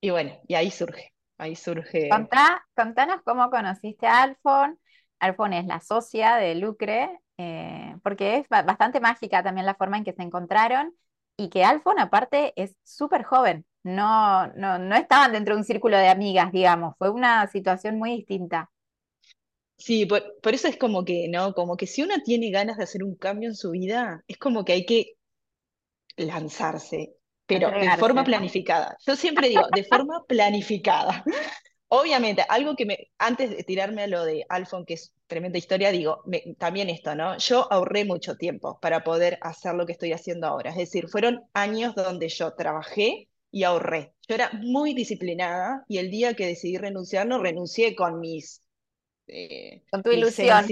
[0.00, 2.08] Y bueno, y ahí surge, ahí surge.
[2.08, 4.78] Contá, contanos cómo conociste a Alfon,
[5.18, 10.04] Alfon es la socia de Lucre, eh, porque es bastante mágica también la forma en
[10.04, 10.94] que se encontraron
[11.36, 15.96] y que Alfon aparte es súper joven, no, no, no estaban dentro de un círculo
[15.96, 18.70] de amigas, digamos, fue una situación muy distinta.
[19.78, 20.22] Sí, por,
[20.54, 21.52] eso es como que, ¿no?
[21.52, 24.64] Como que si uno tiene ganas de hacer un cambio en su vida, es como
[24.64, 25.16] que hay que
[26.16, 27.14] lanzarse,
[27.46, 28.96] pero de forma planificada.
[29.06, 31.22] Yo siempre digo, de forma planificada.
[31.88, 35.92] Obviamente, algo que me, antes de tirarme a lo de Alfon, que es tremenda historia,
[35.92, 36.22] digo,
[36.58, 37.38] también esto, ¿no?
[37.38, 40.70] Yo ahorré mucho tiempo para poder hacer lo que estoy haciendo ahora.
[40.70, 44.14] Es decir, fueron años donde yo trabajé y ahorré.
[44.28, 48.62] Yo era muy disciplinada y el día que decidí renunciar, no renuncié con mis...
[49.28, 50.64] Eh, con tu ilusión.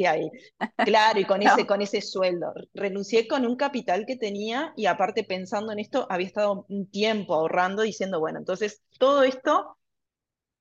[0.85, 2.53] claro, y con, ese, con ese sueldo.
[2.73, 7.35] Renuncié con un capital que tenía y aparte pensando en esto, había estado un tiempo
[7.35, 9.77] ahorrando diciendo, bueno, entonces todo esto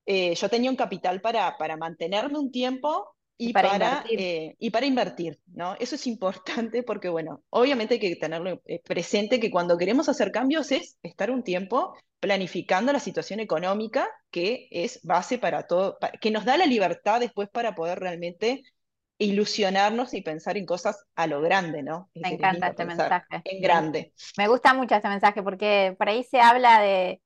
[0.06, 4.20] eh, yo tenía un capital para, para mantenerme un tiempo y, para para, invertir.
[4.20, 5.74] eh, y para invertir, ¿no?
[5.80, 10.30] Eso es importante porque, bueno, obviamente hay que tenerlo eh, presente que cuando queremos hacer
[10.32, 16.30] cambios es estar un tiempo planificando la situación económica que es base para todo, que
[16.30, 18.62] nos da la libertad después para poder realmente
[19.18, 22.10] ilusionarnos y pensar en cosas a lo grande, ¿no?
[22.14, 23.44] Es Me encanta este mensaje.
[23.44, 24.12] en grande.
[24.36, 27.20] me gusta mucho este mensaje porque por ahí se habla de,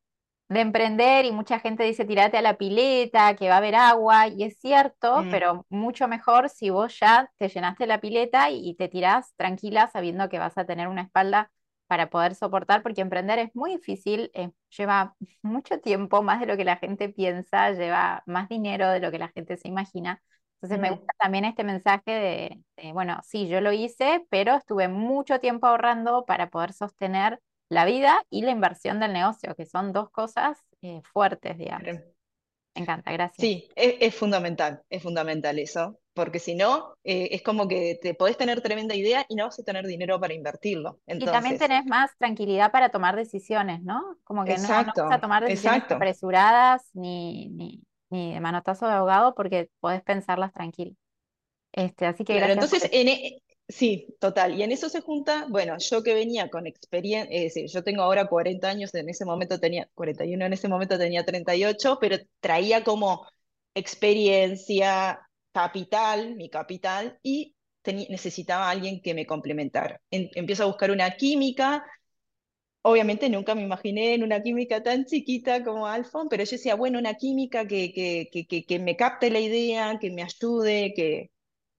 [0.48, 4.28] de emprender y mucha gente dice tirate a la pileta, que va a haber agua,
[4.28, 8.70] y es cierto, Mm, pero mucho mejor si vos ya te llenaste la pileta y,
[8.70, 11.50] y te tirás tranquila sabiendo que vas a tener una espalda
[11.86, 16.56] para poder soportar, porque emprender es muy difícil, eh, lleva mucho tiempo, más de lo
[16.56, 20.22] que la gente piensa, lleva más dinero de lo que la gente se imagina.
[20.56, 20.94] Entonces me mm.
[20.94, 25.66] gusta también este mensaje de, de, bueno, sí, yo lo hice, pero estuve mucho tiempo
[25.66, 30.58] ahorrando para poder sostener la vida y la inversión del negocio, que son dos cosas
[30.82, 31.90] eh, fuertes, digamos.
[32.74, 33.50] Me encanta, gracias.
[33.50, 38.14] Sí, es, es fundamental, es fundamental eso, porque si no, eh, es como que te
[38.14, 41.00] podés tener tremenda idea y no vas a tener dinero para invertirlo.
[41.16, 44.18] Y también tenés más tranquilidad para tomar decisiones, ¿no?
[44.24, 45.94] Como que no, no vas a tomar decisiones exacto.
[45.96, 50.92] apresuradas ni, ni, ni de manotazo de ahogado porque podés pensarlas tranquilo.
[51.72, 54.54] Este, así que Claro, entonces, en, e- sí, total.
[54.58, 58.02] Y en eso se junta, bueno, yo que venía con experiencia, es decir, yo tengo
[58.02, 62.84] ahora 40 años, en ese momento tenía 41, en ese momento tenía 38, pero traía
[62.84, 63.26] como
[63.74, 65.20] experiencia,
[65.52, 67.54] capital, mi capital, y
[68.10, 70.00] necesitaba a alguien que me complementara.
[70.10, 71.84] En- empiezo a buscar una química.
[72.82, 76.98] Obviamente nunca me imaginé en una química tan chiquita como Alfon, pero yo decía, bueno,
[76.98, 81.30] una química que, que, que, que me capte la idea, que me ayude, que,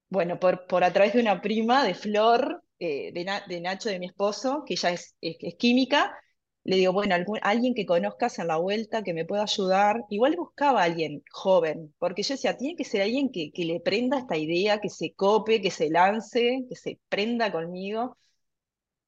[0.10, 4.00] bueno, por, por a través de una prima de Flor, eh, de, de Nacho, de
[4.00, 6.16] mi esposo, que ella es, es- es química,
[6.64, 10.04] le digo, bueno, algún- alguien que conozcas en la vuelta que me pueda ayudar.
[10.10, 13.80] Igual buscaba a alguien joven, porque yo decía, tiene que ser alguien que, que le
[13.80, 18.18] prenda esta idea, que se cope, que se lance, que se prenda conmigo.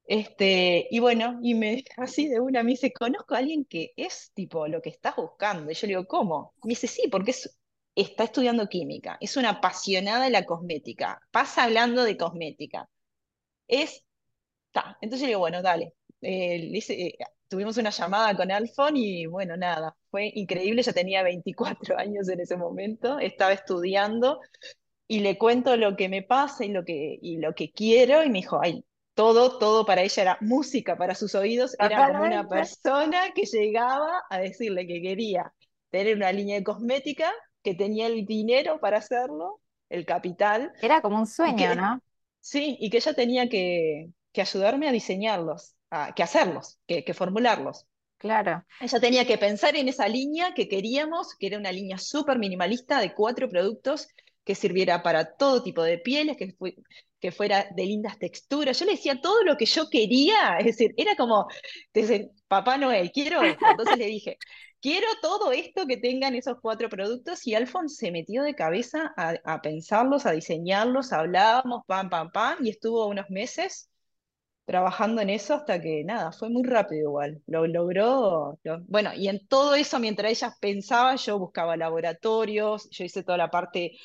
[0.06, 4.32] Este, y bueno, y me así de una me dice, conozco a alguien que es
[4.34, 5.72] tipo lo que estás buscando.
[5.72, 6.54] Y yo le digo, ¿cómo?
[6.64, 7.58] Me dice, sí, porque es,
[7.96, 12.90] está estudiando química, es una apasionada de la cosmética, pasa hablando de cosmética.
[13.68, 14.04] Es,
[14.72, 14.98] ta.
[15.02, 15.94] Entonces yo le digo, bueno, dale.
[16.22, 20.84] Eh, le hice- eh, tuvimos una llamada con Alfon y bueno, nada, fue increíble.
[20.84, 24.40] Yo tenía 24 años en ese momento, estaba estudiando
[25.08, 28.30] y le cuento lo que me pasa y lo que, y lo que quiero, y
[28.30, 32.48] me dijo, ay, todo, todo para ella era música, para sus oídos era como una
[32.48, 35.54] persona que llegaba a decirle que quería
[35.90, 37.32] tener una línea de cosmética,
[37.64, 42.02] que tenía el dinero para hacerlo, el capital, Era como un sueño, que ¿no?
[42.42, 47.14] sí, y que ella tenía que, que ayudarme a diseñarlos, a, que hacerlos, que, que
[47.14, 47.88] formularlos.
[48.18, 48.64] Claro.
[48.80, 53.00] Ella tenía que pensar en esa línea que queríamos, que era una línea súper minimalista
[53.00, 54.08] de cuatro productos
[54.44, 56.76] que sirviera para todo tipo de pieles, que, fue-
[57.22, 58.80] que fuera de lindas texturas.
[58.80, 61.48] Yo le decía todo lo que yo quería, es decir, era como,
[61.94, 63.70] desde Papá Noel, quiero esto.
[63.72, 64.38] Entonces le dije,
[64.82, 69.62] quiero todo esto que tengan esos cuatro productos y Alfon se metió de cabeza a,
[69.62, 73.90] pensarlos, a diseñarlos, hablábamos, pam, pam, pam, y estuvo unos meses
[74.66, 77.42] trabajando en eso hasta que nada, fue muy rápido igual.
[77.48, 78.60] Lo logró.
[78.64, 83.38] lo- bueno, y en todo eso, mientras ellas pensaban, yo buscaba laboratorios, yo hice toda
[83.38, 83.98] la parte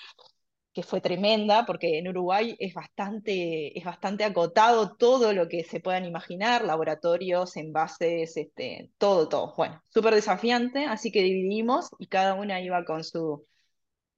[0.77, 5.81] que fue tremenda, porque en Uruguay es bastante, es bastante acotado todo lo que se
[5.81, 9.55] puedan imaginar, laboratorios, envases, este, todo, todo.
[9.57, 13.47] Bueno, súper desafiante, así que dividimos y cada una iba con su,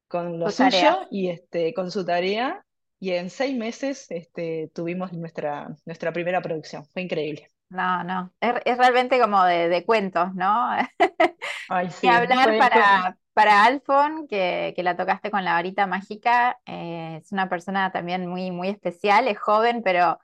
[0.08, 0.96] con lo tareas.
[0.96, 2.66] suyo y este, con su tarea.
[2.98, 6.84] Y en seis meses este, tuvimos nuestra, nuestra primera producción.
[6.86, 7.52] Fue increíble.
[7.68, 8.32] No, no.
[8.40, 10.70] Es, es realmente como de, de cuentos, ¿no?
[11.68, 15.86] Ay, sí, hablar fue, fue, para, para Alfon, que, que la tocaste con la varita
[15.86, 16.58] mágica.
[16.66, 20.18] eh, es una persona también muy, muy especial, es joven, pero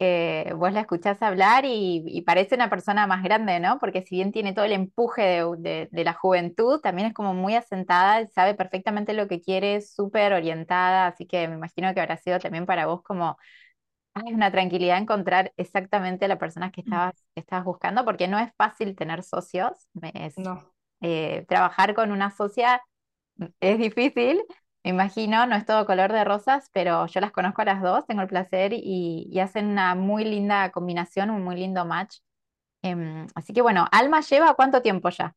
[0.00, 3.78] eh, vos la escuchás hablar y, y parece una persona más grande, ¿no?
[3.78, 7.34] Porque si bien tiene todo el empuje de, de- de la juventud, también es como
[7.34, 12.00] muy asentada, sabe perfectamente lo que quiere, es súper orientada, así que me imagino que
[12.00, 13.38] habrá sido también para vos como
[14.14, 18.52] ay, una tranquilidad encontrar exactamente la persona que estabas, que estabas buscando, porque no es
[18.56, 20.75] fácil tener socios, es no.
[21.00, 22.82] Eh, trabajar con una socia
[23.60, 24.42] es difícil,
[24.84, 28.06] me imagino, no es todo color de rosas, pero yo las conozco a las dos,
[28.06, 32.18] tengo el placer y, y hacen una muy linda combinación, un muy lindo match.
[32.82, 35.34] Em, así que bueno, Alma lleva cuánto tiempo ya.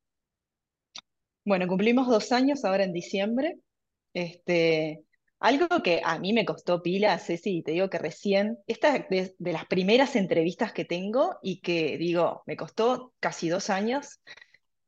[1.44, 3.58] Bueno, cumplimos dos años ahora en diciembre.
[4.14, 5.04] Este,
[5.40, 9.36] algo que a mí me costó pila, Ceci, te digo que recién, esta es de,
[9.38, 14.20] de las primeras entrevistas que tengo y que digo, me costó casi dos años,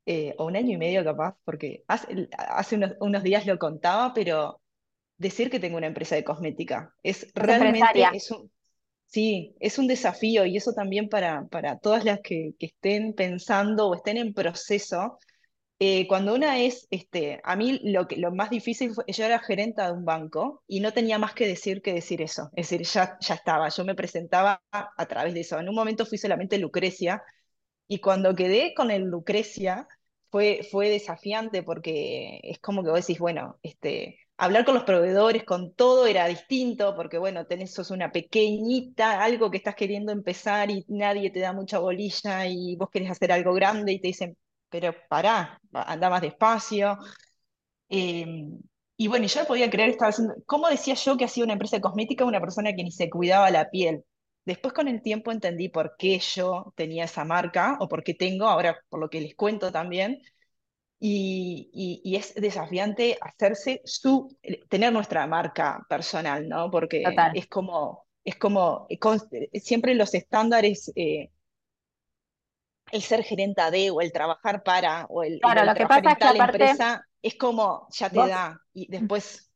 [0.05, 4.13] eh, o un año y medio capaz, porque hace, hace unos, unos días lo contaba,
[4.13, 4.61] pero
[5.17, 6.93] decir que tengo una empresa de cosmética.
[7.03, 7.59] Es empresaria.
[7.59, 8.51] realmente, es un,
[9.05, 13.89] sí, es un desafío y eso también para, para todas las que, que estén pensando
[13.89, 15.19] o estén en proceso.
[15.79, 19.39] Eh, cuando una es, este, a mí lo, que, lo más difícil fue, yo era
[19.39, 22.49] gerenta de un banco y no tenía más que decir que decir eso.
[22.55, 25.59] Es decir, ya, ya estaba, yo me presentaba a través de eso.
[25.59, 27.23] En un momento fui solamente Lucrecia
[27.91, 29.85] y cuando quedé con el Lucrecia
[30.29, 35.43] fue, fue desafiante porque es como que vos decís, bueno, este, hablar con los proveedores,
[35.43, 40.71] con todo era distinto, porque bueno, tenés sos una pequeñita, algo que estás queriendo empezar
[40.71, 44.37] y nadie te da mucha bolilla y vos querés hacer algo grande y te dicen,
[44.69, 46.97] pero pará, anda más despacio.
[47.89, 48.25] Eh,
[48.97, 52.25] y bueno, yo podía creer estaba haciendo, ¿cómo decía yo que hacía una empresa cosmética
[52.25, 54.05] una persona que ni se cuidaba la piel?
[54.45, 58.47] Después con el tiempo entendí por qué yo tenía esa marca o por qué tengo,
[58.47, 60.21] ahora por lo que les cuento también,
[60.99, 64.37] y, y- y es desafiante hacerse su,
[64.69, 66.71] tener nuestra marca personal, ¿no?
[66.71, 67.33] Porque Total.
[67.33, 69.19] es como, es como, eh, con-
[69.55, 71.31] siempre los estándares, eh,
[72.91, 75.87] el ser gerenta de, o el trabajar para, o el, Claro, el lo que trabajar
[75.87, 79.35] pasa en es que tal aparte empresa, es como, ya te vos da, y después
[79.35, 79.50] es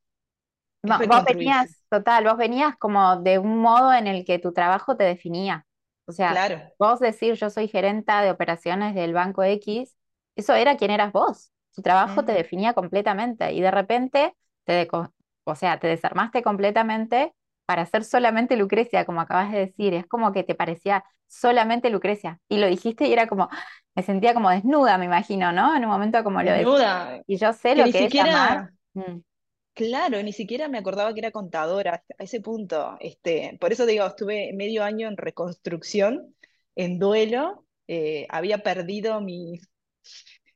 [0.85, 4.95] No, vos venías, total, vos venías como de un modo en el que tu trabajo
[4.97, 5.65] te definía.
[6.07, 6.61] O sea, Claro.
[6.77, 9.95] vos decir yo soy gerenta de operaciones del Banco X,
[10.35, 11.51] eso era quién eras vos.
[11.75, 14.87] Tu trabajo te definía completamente y de repente te,
[15.43, 17.33] o sea, te desarmaste completamente
[17.65, 19.93] para ser solamente Lucrecia, como acabas de decir.
[19.93, 22.39] Es como que te parecía solamente Lucrecia.
[22.47, 23.49] Y lo dijiste y era como,
[23.95, 25.75] me sentía como desnuda, me imagino, ¿no?
[25.75, 26.51] En un momento como lo.
[26.51, 28.71] Desnuda, Y yo sé que lo que es amar.
[28.93, 29.19] Mm,
[29.75, 32.95] Claro, ni siquiera me acordaba que era contadora a ese punto.
[33.01, 36.35] Este, por eso digo, estuve medio año en reconstrucción,
[36.75, 37.65] en duelo.
[37.87, 39.59] eh, había perdido mi,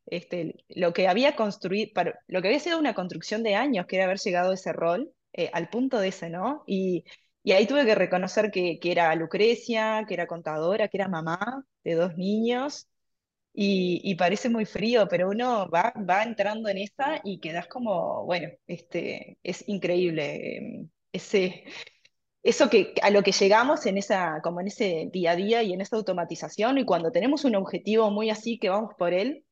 [0.07, 3.97] este, lo que había construido, para- lo que había sido una construcción de años, que
[3.97, 6.63] era haber llegado a ese rol, eh, al punto de ese, ¿no?
[6.67, 7.05] Y,
[7.43, 11.65] y ahí tuve que reconocer que, que era Lucrecia, que era contadora, que era mamá
[11.83, 12.87] de dos niños
[13.61, 18.23] y, y parece muy frío, pero uno va, va entrando en esa y quedas como,
[18.23, 21.65] bueno, este, es increíble eh, ese,
[22.41, 25.73] eso que, a lo que llegamos en esa, como en ese día a día y
[25.73, 29.43] en esa automatización y cuando tenemos un objetivo muy así que vamos por él.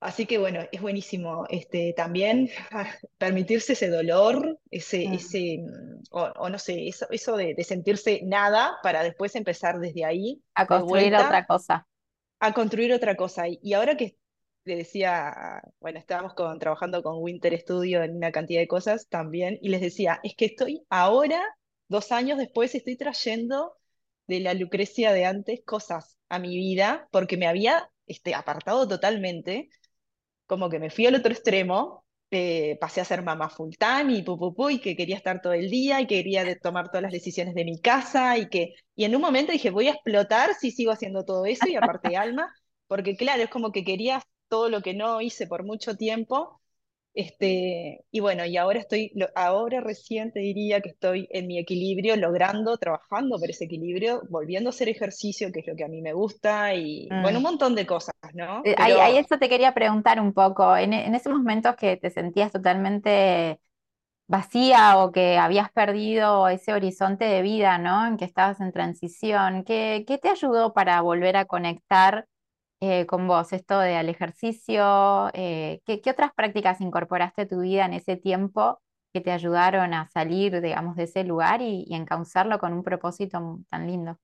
[0.00, 2.50] Así que bueno, es buenísimo este, también
[3.16, 8.20] permitirse ese dolor, ese, ese, mm, o, o no sé, eso, eso de, de sentirse
[8.24, 11.86] nada para después empezar desde ahí A de construir otra cosa.
[12.40, 13.44] A construir otra cosa.
[13.48, 14.16] Y, ahora que
[14.64, 19.68] le decía, bueno, estábamos trabajando con Winter Studio en una cantidad de cosas también, y
[19.70, 21.42] les decía, es que estoy ahora,
[21.88, 23.76] dos años después, estoy trayendo
[24.26, 29.70] de la Lucrecia de antes cosas a mi vida, porque me había este, apartado totalmente
[30.46, 34.22] como que me fui al otro extremo, eh, pasé a ser mamá full time y
[34.22, 36.88] pu, pu, pu, y que quería estar todo el día y que quería de- tomar
[36.88, 39.92] todas las decisiones de mi casa y que, y en un momento dije, voy a
[39.92, 42.52] explotar si sigo haciendo todo eso y aparte Alma,
[42.86, 46.59] porque claro, es como que quería todo lo que no hice por mucho tiempo
[47.14, 52.16] este, y bueno, y ahora estoy, ahora recién te diría que estoy en mi equilibrio,
[52.16, 56.02] logrando, trabajando por ese equilibrio, volviendo a hacer ejercicio, que es lo que a mí
[56.02, 57.44] me gusta, y bueno, un Mm.
[57.44, 58.62] montón de cosas, ¿no?
[58.62, 60.76] Eh, Ahí, ahí Pero eso te quería preguntar un poco.
[60.76, 63.60] En, en esos momentos que te sentías totalmente
[64.28, 68.06] vacía o que habías perdido ese horizonte de vida, ¿no?
[68.06, 72.26] En que estabas en transición, ¿qué, qué te ayudó para volver a conectar
[72.80, 73.52] eh, con vos?
[73.52, 78.16] Esto de al ejercicio, eh, ¿qué, qué otras prácticas incorporaste a tu vida en ese
[78.16, 78.80] tiempo
[79.12, 83.60] que te ayudaron a salir, digamos, de ese lugar y, y encauzarlo con un propósito
[83.70, 84.18] tan lindo?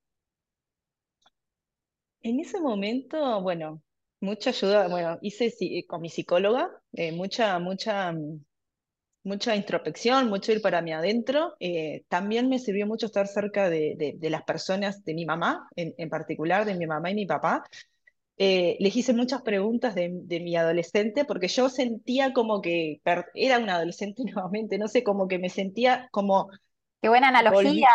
[2.23, 3.83] en ese momento, bueno,
[4.21, 5.53] mucha ayuda, bueno, hice
[5.89, 8.45] con mi psicóloga, eh, mucha, mucha, mm,
[9.25, 11.57] mucha introspección, mucho ir para mí adentro.
[11.61, 15.69] eh, también me sirvió mucho estar cerca de, de- de las personas, de mi mamá,
[15.77, 17.65] en, en particular, de mi mamá y mi papá.
[18.39, 23.01] Eh, les hice muchas preguntas de, de mi adolescente porque yo sentía como que
[23.35, 26.51] era una adolescente nuevamente, no sé, como que me sentía como
[27.01, 27.89] Qué buena analogía.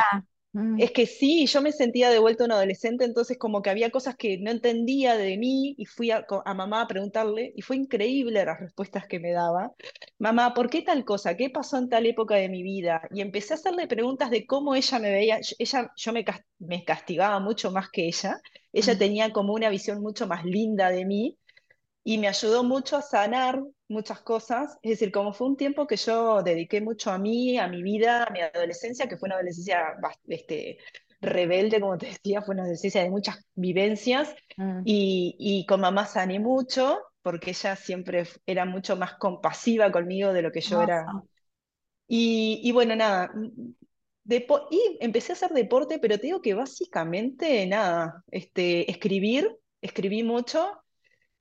[0.54, 3.92] Mm, es que sí, yo me sentía de vuelta un adolescente, entonces como que había
[3.92, 8.44] cosas que no entendía de mí y fui a, mamá a preguntarle y fue increíble
[8.46, 9.72] las respuestas que me daba.
[10.18, 11.38] Mamá, ¿por qué tal cosa?
[11.38, 13.02] ¿Qué pasó en tal época de mi vida?
[13.14, 15.40] Y empecé a hacerle preguntas de cómo ella me veía.
[15.42, 16.26] Yo- Ella, yo me,
[16.60, 18.42] me castigaba mucho más que ella.
[18.74, 21.38] Ella mm, tenía como una visión mucho más linda de mí
[22.04, 23.62] y me ayudó mucho a sanar
[23.92, 24.78] muchas cosas.
[24.82, 28.24] Es decir, como fue un tiempo que yo dediqué mucho a mí, a mi vida,
[28.26, 29.96] a mi adolescencia, que fue una adolescencia
[30.28, 30.78] este,
[31.22, 34.34] rebelde, como te decía, fue una adolescencia de muchas vivencias.
[34.58, 40.34] mm, Y, y con mamá sané mucho, porque ella siempre era mucho más compasiva conmigo
[40.34, 41.14] de lo que yo era.
[42.08, 43.32] Y, y bueno, nada,
[44.26, 50.24] depo- y empecé a hacer deporte, pero te digo que básicamente nada, este, escribir, escribí
[50.24, 50.84] mucho,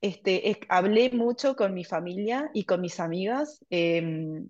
[0.01, 3.63] este, es- hablé mucho con mi familia y con mis amigas.
[3.69, 4.49] em,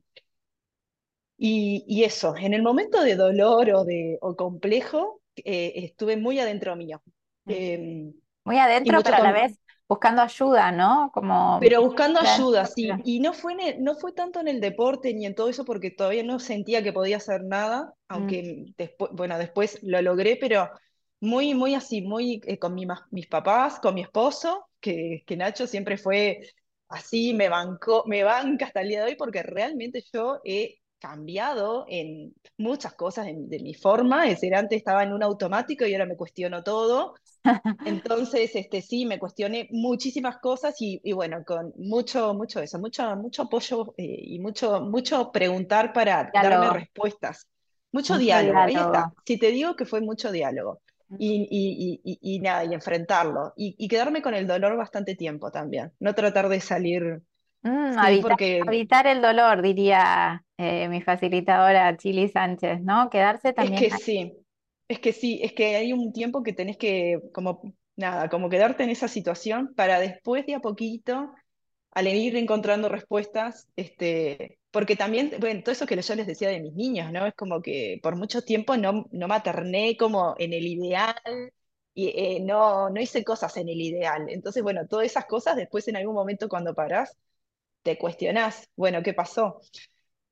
[1.38, 6.40] y, y eso, en el momento de dolor o, de, o complejo, eh, estuve muy
[6.40, 7.02] adentro mío.
[7.48, 11.12] Em, Muy adentro, pero a la vez buscando ayuda, ¿no?
[11.14, 13.02] Como Pero buscando ayuda, sí.
[13.06, 15.64] Y no fue, en el- no fue tanto en el deporte ni en todo eso
[15.66, 18.36] porque todavía no sentía que podía hacer nada, Mm.
[18.36, 20.70] aunque después, bueno, después lo logré, pero
[21.22, 25.68] muy, muy así, muy eh, con mi mis papás, con mi esposo, que, que Nacho
[25.68, 26.42] siempre fue
[26.90, 31.86] así, me bancó, me banca hasta el día de hoy porque realmente yo he cambiado
[31.88, 35.94] en muchas cosas de, de mi forma, es decir, antes estaba en un automático y
[35.94, 37.16] ahora me cuestiono todo.
[37.84, 43.16] Entonces, este, sí, me cuestioné muchísimas cosas y, y bueno, con mucho, mucho eso, mucho,
[43.16, 47.48] mucho apoyo eh, y mucho, mucho preguntar para darme respuestas.
[47.92, 49.12] Mucho mucho diálogo, ahí está.
[49.26, 50.82] Si te digo que fue mucho diálogo
[51.18, 55.94] y, y, y, y- nada, y enfrentarlo y, quedarme con el dolor bastante tiempo también.
[56.00, 57.22] No tratar de salir,
[57.64, 63.10] Mm, sí, habitar, porque habitar el dolor, diría eh, mi facilitadora Chili Sánchez, ¿no?
[63.10, 64.34] Quedarse Es también que sí,
[64.88, 67.62] es que sí, es que hay un tiempo que tenés que, como,
[67.96, 71.34] nada, como quedarte en esa situación para después de a poquito,
[71.92, 76.62] al ir encontrando respuestas, este, porque también, bueno, todo eso que yo les decía de
[76.62, 77.26] mis niños, ¿no?
[77.26, 81.16] Es como que por mucho tiempo no, no materné como en el ideal
[81.94, 84.28] y eh, no, no hice cosas en el ideal.
[84.30, 87.18] Entonces, bueno, todas esas cosas después en algún momento cuando parás,
[87.84, 89.62] te cuestionás, bueno, ¿qué pasó?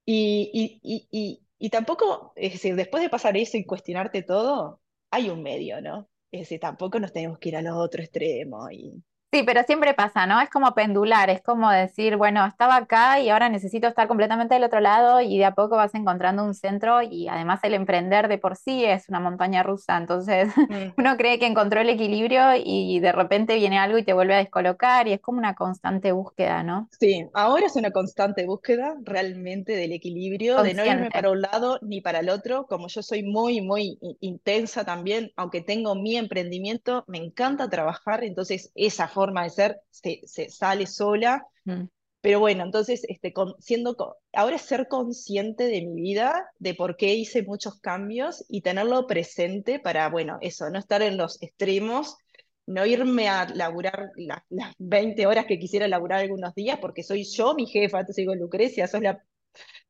[0.06, 4.82] Y, y, y, y, tampoco, es decir, después de pasar eso y cuestionarte todo,
[5.12, 6.10] hay un medio, ¿no?
[6.32, 8.70] Es decir, tampoco nos tenemos que ir al otro extremo.
[8.72, 9.04] Y...
[9.32, 10.42] Sí, pero siempre pasa, ¿no?
[10.42, 14.64] Es como pendular, es como decir, bueno, estaba acá y ahora necesito estar completamente del
[14.64, 18.40] otro lado y de a poco vas encontrando un centro y además el emprender de
[18.40, 20.94] por sí es una montaña rusa, entonces Mm.
[20.98, 24.38] uno cree que encontró el equilibrio y de repente viene algo y te vuelve a
[24.38, 26.90] descolocar y es como una constante búsqueda, ¿no?
[27.00, 31.80] Sí, ahora es una constante búsqueda realmente del equilibrio, de no irme para un lado
[31.82, 32.66] ni para el otro.
[32.68, 38.72] Como yo soy muy, muy intensa también, aunque tengo mi emprendimiento, me encanta trabajar, entonces
[38.76, 41.88] esa forma de ser se, se sale sola Mm,
[42.22, 43.96] Pero bueno, entonces, este, con- siendo,
[44.34, 49.08] ahora es ser consciente de mi vida, de por qué hice muchos cambios y tenerlo
[49.08, 52.18] presente para, bueno, eso, no estar en los extremos,
[52.66, 57.24] no irme a laburar la- las 20 horas que quisiera laburar algunos días, porque soy
[57.24, 59.24] yo mi jefa, te digo, Lucrecia, sos la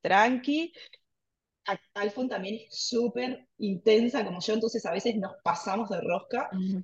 [0.01, 0.73] tranqui.
[1.93, 6.49] Alfon también es súper intensa como yo, entonces a veces nos pasamos de rosca.
[6.51, 6.83] mm,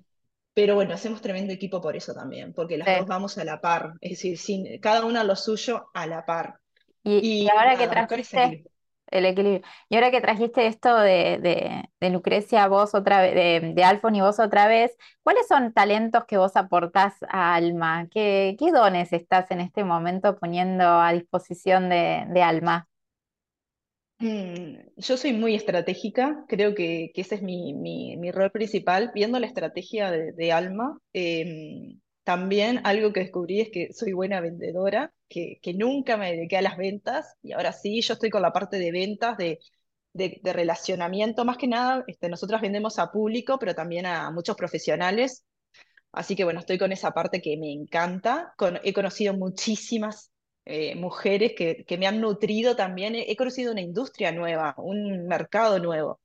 [0.55, 2.95] Pero bueno, hacemos tremendo equipo por eso también, porque las sí.
[2.95, 6.61] dos vamos a la par, es decir, sin, cada una lo suyo a la par.
[7.03, 8.71] Y, ahora que trajiste equilibrio.
[9.07, 13.73] el equilibrio, y ahora que trajiste esto de, de, de Lucrecia, vos otra vez, de,
[13.75, 18.07] de Alfon y vos otra vez, ¿cuáles son talentos que vos aportás a Alma?
[18.09, 22.87] ¿Qué, qué dones estás en este momento poniendo a disposición de, de Alma?
[24.19, 29.11] Mm, yo soy muy estratégica, creo que, que ese es mi, mi, mi rol principal,
[29.13, 30.97] viendo la estrategia de, de Alma.
[31.13, 36.57] eh, también algo que descubrí es que soy buena vendedora, que, que nunca me dediqué
[36.57, 39.59] a las ventas y ahora sí, yo estoy con la parte de ventas, de,
[40.13, 44.55] de, de relacionamiento, más que nada, este, nosotras vendemos a público, pero también a muchos
[44.55, 45.45] profesionales
[46.11, 48.53] Así que bueno, estoy con esa parte que me encanta.
[48.57, 50.31] Con- he conocido muchísimas
[50.65, 53.15] eh, mujeres que, que me han nutrido también.
[53.15, 56.19] He, he conocido una industria nueva, un mercado nuevo.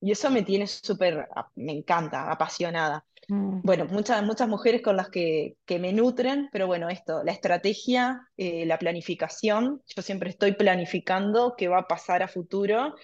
[0.00, 3.04] Y eso me tiene súper, a- me encanta, apasionada.
[3.28, 7.32] Mm, Bueno, muchas, muchas mujeres con las que, que me nutren, pero bueno, esto, la
[7.32, 9.82] estrategia, eh, la planificación.
[9.96, 12.94] Yo siempre estoy planificando qué va a pasar a futuro.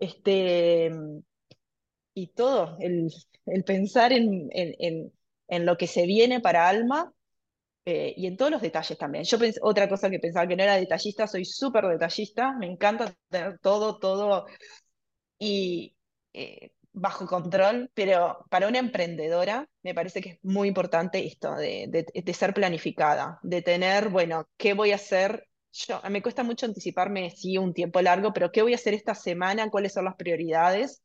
[0.00, 0.90] Este,
[2.14, 3.08] y todo, el,
[3.46, 5.12] el pensar en, en, en,
[5.48, 7.12] en lo que se viene para Alma
[7.84, 9.24] eh, y en todos los detalles también.
[9.24, 13.14] Yo pensé, otra cosa que pensaba que no era detallista, soy súper detallista, me encanta
[13.30, 14.46] tener todo, todo
[15.38, 15.96] y
[16.32, 21.86] eh, bajo control, pero para una emprendedora me parece que es muy importante esto de,
[21.88, 25.44] de, de ser planificada, de tener, bueno, ¿qué voy a hacer?
[25.72, 29.14] Yo, me cuesta mucho anticiparme, sí, un tiempo largo, pero ¿qué voy a hacer esta
[29.14, 29.70] semana?
[29.70, 31.02] ¿Cuáles son las prioridades?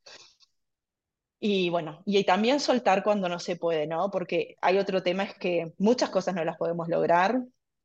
[1.45, 4.09] Y bueno, y también soltar cuando no se puede, ¿no?
[4.11, 7.41] Porque hay otro tema, es que muchas cosas no las podemos lograr.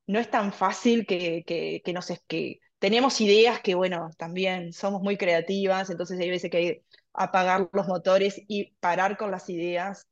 [0.07, 4.73] No es tan fácil que, que, que, nos, es- que tenemos ideas que, bueno, también
[4.73, 6.83] somos muy creativas, entonces hay veces que hay
[7.13, 10.07] apagar los motores y parar con las ideas.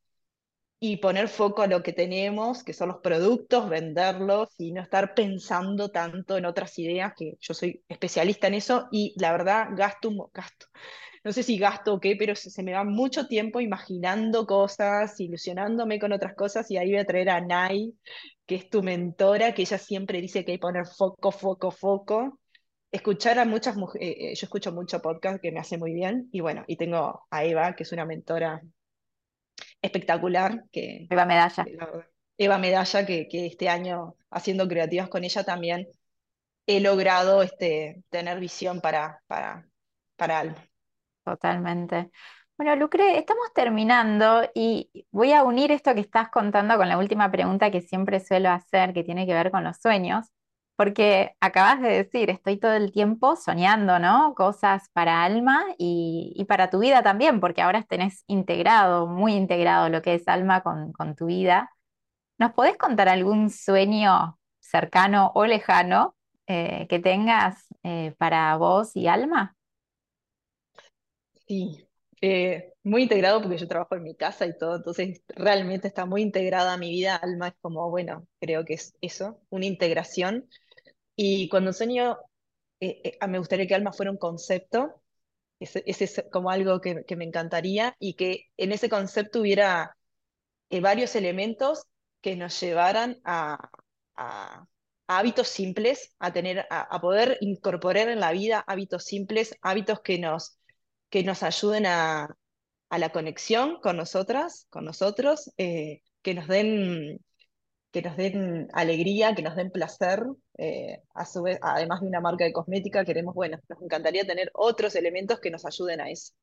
[0.80, 5.14] y poner foco a lo que tenemos, que son los productos, venderlos y no estar
[5.14, 10.10] pensando tanto en otras ideas, que yo soy especialista en eso y la verdad gasto,
[10.34, 10.66] gasto.
[11.26, 15.98] No sé si gasto o qué, pero se, me va mucho tiempo imaginando cosas, ilusionándome
[15.98, 17.92] con otras cosas y ahí voy a traer a Nai,
[18.46, 22.38] que es tu mentora, que ella siempre dice que hay que poner foco, foco, foco.
[22.92, 26.28] Escuchar a muchas mujeres, eh, eh, yo escucho mucho podcast que me hace muy bien
[26.30, 28.62] y bueno, y tengo a Eva, que es una mentora
[29.82, 30.62] espectacular.
[30.70, 31.66] Que, Eva Medalla.
[32.38, 35.88] Eva Medalla, que, que, este año haciendo creativas con ella también
[36.66, 39.66] he logrado este, tener visión para, para,
[40.16, 40.68] para Alma.
[41.26, 42.10] Totalmente.
[42.56, 47.30] Bueno, Lucre, estamos terminando y voy a unir esto que estás contando con la última
[47.32, 50.28] pregunta que siempre suelo hacer, que tiene que ver con los sueños.
[50.76, 54.34] Porque acabas de decir, estoy todo el tiempo soñando, ¿no?
[54.36, 60.02] Cosas para alma y, para tu vida también, porque ahora tenés integrado, muy integrado lo
[60.02, 61.70] que es alma con, tu vida.
[62.38, 66.16] ¿Nos podés contar algún sueño cercano o lejano
[66.46, 69.55] eh, que tengas eh, para vos y alma?
[71.46, 71.86] Sí,
[72.20, 76.22] eh, muy integrado porque yo trabajo en mi casa y todo, entonces realmente está muy
[76.22, 77.16] integrada a mi vida.
[77.16, 80.48] Alma es como, bueno, creo que es eso, una integración
[81.16, 82.18] y cuando sueño,
[82.80, 85.02] eh, eh, me gustaría que alma fuera un concepto,
[85.60, 89.96] ese, es como algo que, me encantaría, y que en ese concepto hubiera
[90.70, 91.84] eh, varios elementos
[92.20, 93.70] que nos llevaran a,
[95.08, 100.58] hábitos simples, a, tener, a, poder incorporar en la vida hábitos simples, hábitos que nos,
[101.16, 102.36] que nos ayuden a,
[102.90, 107.24] la conexión con nosotras, con nosotros, que nos den
[107.90, 110.22] que nos den alegría, que nos den placer.
[110.58, 114.50] Eh, a su vez, además de una marca de cosmética, queremos, bueno, nos encantaría tener
[114.52, 116.34] otros elementos que nos ayuden a eso,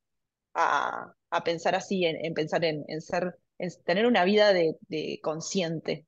[0.54, 1.14] a,
[1.44, 6.04] pensar así, en, pensar en, ser, en tener una vida de, consciente,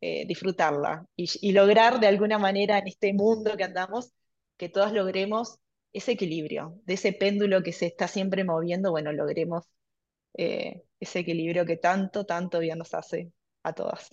[0.00, 4.10] eh, disfrutarla y, lograr de alguna manera en este mundo que andamos,
[4.56, 5.60] que todos logremos
[5.92, 9.64] ese equilibrio, de ese péndulo que se está siempre moviendo, bueno, logremos
[10.36, 13.32] eh, ese equilibrio que tanto, tanto bien nos hace
[13.62, 14.08] a todas.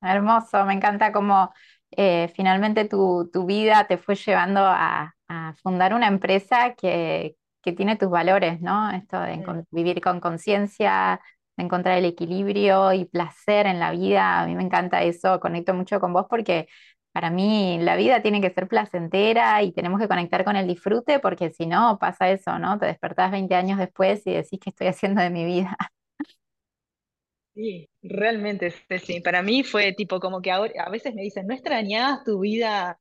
[0.00, 1.52] Hermoso, me encanta cómo
[1.90, 5.14] eh, finalmente tu, vida te fue llevando a,
[5.62, 7.36] fundar una empresa que,
[7.76, 8.90] tiene tus valores, ¿no?
[8.92, 9.64] Esto de mm.
[9.70, 11.20] vivir con conciencia,
[11.54, 14.40] de encontrar el equilibrio y placer en la vida.
[14.40, 16.66] A mí me encanta eso, conecto mucho con vos porque
[17.12, 21.18] para mí la vida tiene que ser placentera y tenemos que conectar con el disfrute
[21.20, 22.78] porque si no pasa eso, ¿no?
[22.78, 25.76] Te despertás 20 años después y decís qué estoy haciendo de mi vida.
[27.54, 28.72] Sí, realmente,
[29.04, 29.20] sí.
[29.20, 33.00] Para mí fue tipo como que ahora, a veces me dicen, ¿no extrañas tu vida?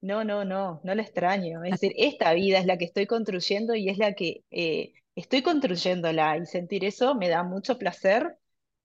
[0.00, 1.64] No, no, no, no la extraño.
[1.64, 5.42] Es decir, esta vida es la que estoy construyendo y es la que eh, estoy
[5.42, 8.38] construyéndola y sentir eso me da mucho placer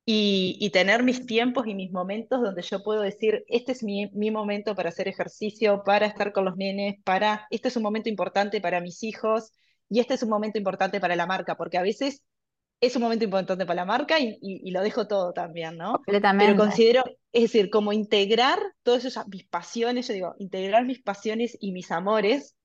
[0.08, 4.30] y, tener mis tiempos y mis momentos donde yo puedo decir, este es mi, mi
[4.30, 8.62] momento para hacer ejercicio, para estar con los nenes, para, este es un momento importante
[8.62, 9.52] para mis hijos
[9.90, 12.24] y este es un momento importante para la marca, porque a veces
[12.82, 15.94] es un momento importante para la marca y, lo dejo todo también, ¿no?
[15.94, 16.54] Completamente.
[16.54, 21.58] Pero considero, es decir, como integrar todas esas, mis pasiones, yo digo, integrar mis pasiones
[21.60, 22.56] y mis amores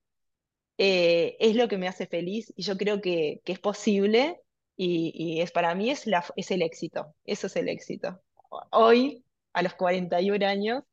[0.77, 4.41] eh, es lo que me hace feliz y yo creo que, es posible
[4.75, 8.21] y, es para mí es, la, es el éxito, eso es el éxito.
[8.71, 10.83] Hoy, a los 41 años,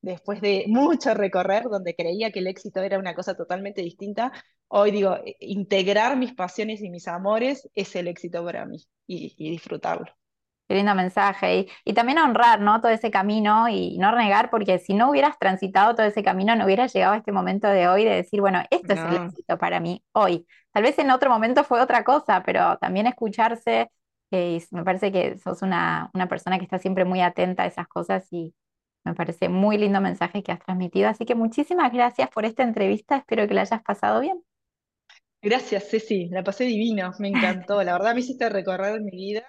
[0.00, 4.32] después de mucho recorrer, donde creía que el éxito era una cosa totalmente distinta,
[4.68, 10.12] hoy digo, integrar mis pasiones y mis amores es el éxito para mí y, disfrutarlo.
[10.68, 11.66] Qué lindo mensaje.
[11.84, 12.80] Y, también honrar, ¿no?
[12.80, 16.64] Todo ese camino y no renegar, porque si no hubieras transitado todo ese camino, no
[16.64, 19.80] hubieras llegado a este momento de hoy de decir, bueno, esto es el éxito para
[19.80, 20.46] mí hoy.
[20.72, 23.90] Tal vez en otro momento fue otra cosa, pero también escucharse,
[24.30, 27.88] eh, me parece que sos una, una persona que está siempre muy atenta a esas
[27.88, 28.54] cosas y,
[29.04, 31.08] me parece muy lindo mensaje que has transmitido.
[31.08, 33.16] Así que muchísimas gracias por esta entrevista.
[33.16, 34.42] Espero que la hayas pasado bien.
[35.42, 36.28] Gracias, Ceci.
[36.28, 37.12] La pasé divino.
[37.18, 37.82] Me encantó.
[37.82, 39.44] La verdad me hiciste recorrer mi vida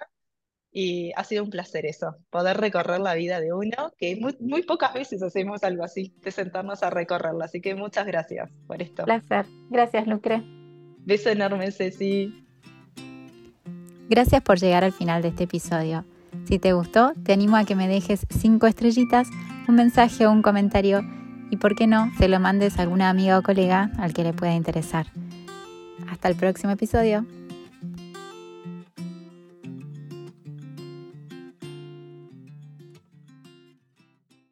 [0.76, 4.92] y ha sido un placer eso, poder recorrer la vida de uno, que muy, pocas
[4.92, 7.44] veces hacemos algo así, de sentarnos a recorrerla.
[7.44, 9.04] Así que muchas gracias por esto.
[9.04, 9.46] Placer.
[9.70, 10.42] Gracias, Lucre.
[11.06, 12.44] Beso enorme, Ceci.
[14.10, 16.04] Gracias por llegar al final de este episodio.
[16.48, 19.28] Si te gustó, te animo a que me dejes cinco estrellitas,
[19.68, 21.02] un mensaje o un comentario
[21.50, 24.32] y, por qué no, se lo mandes a alguna amiga o colega al que le
[24.32, 25.06] pueda interesar.
[26.10, 27.24] Hasta el próximo episodio.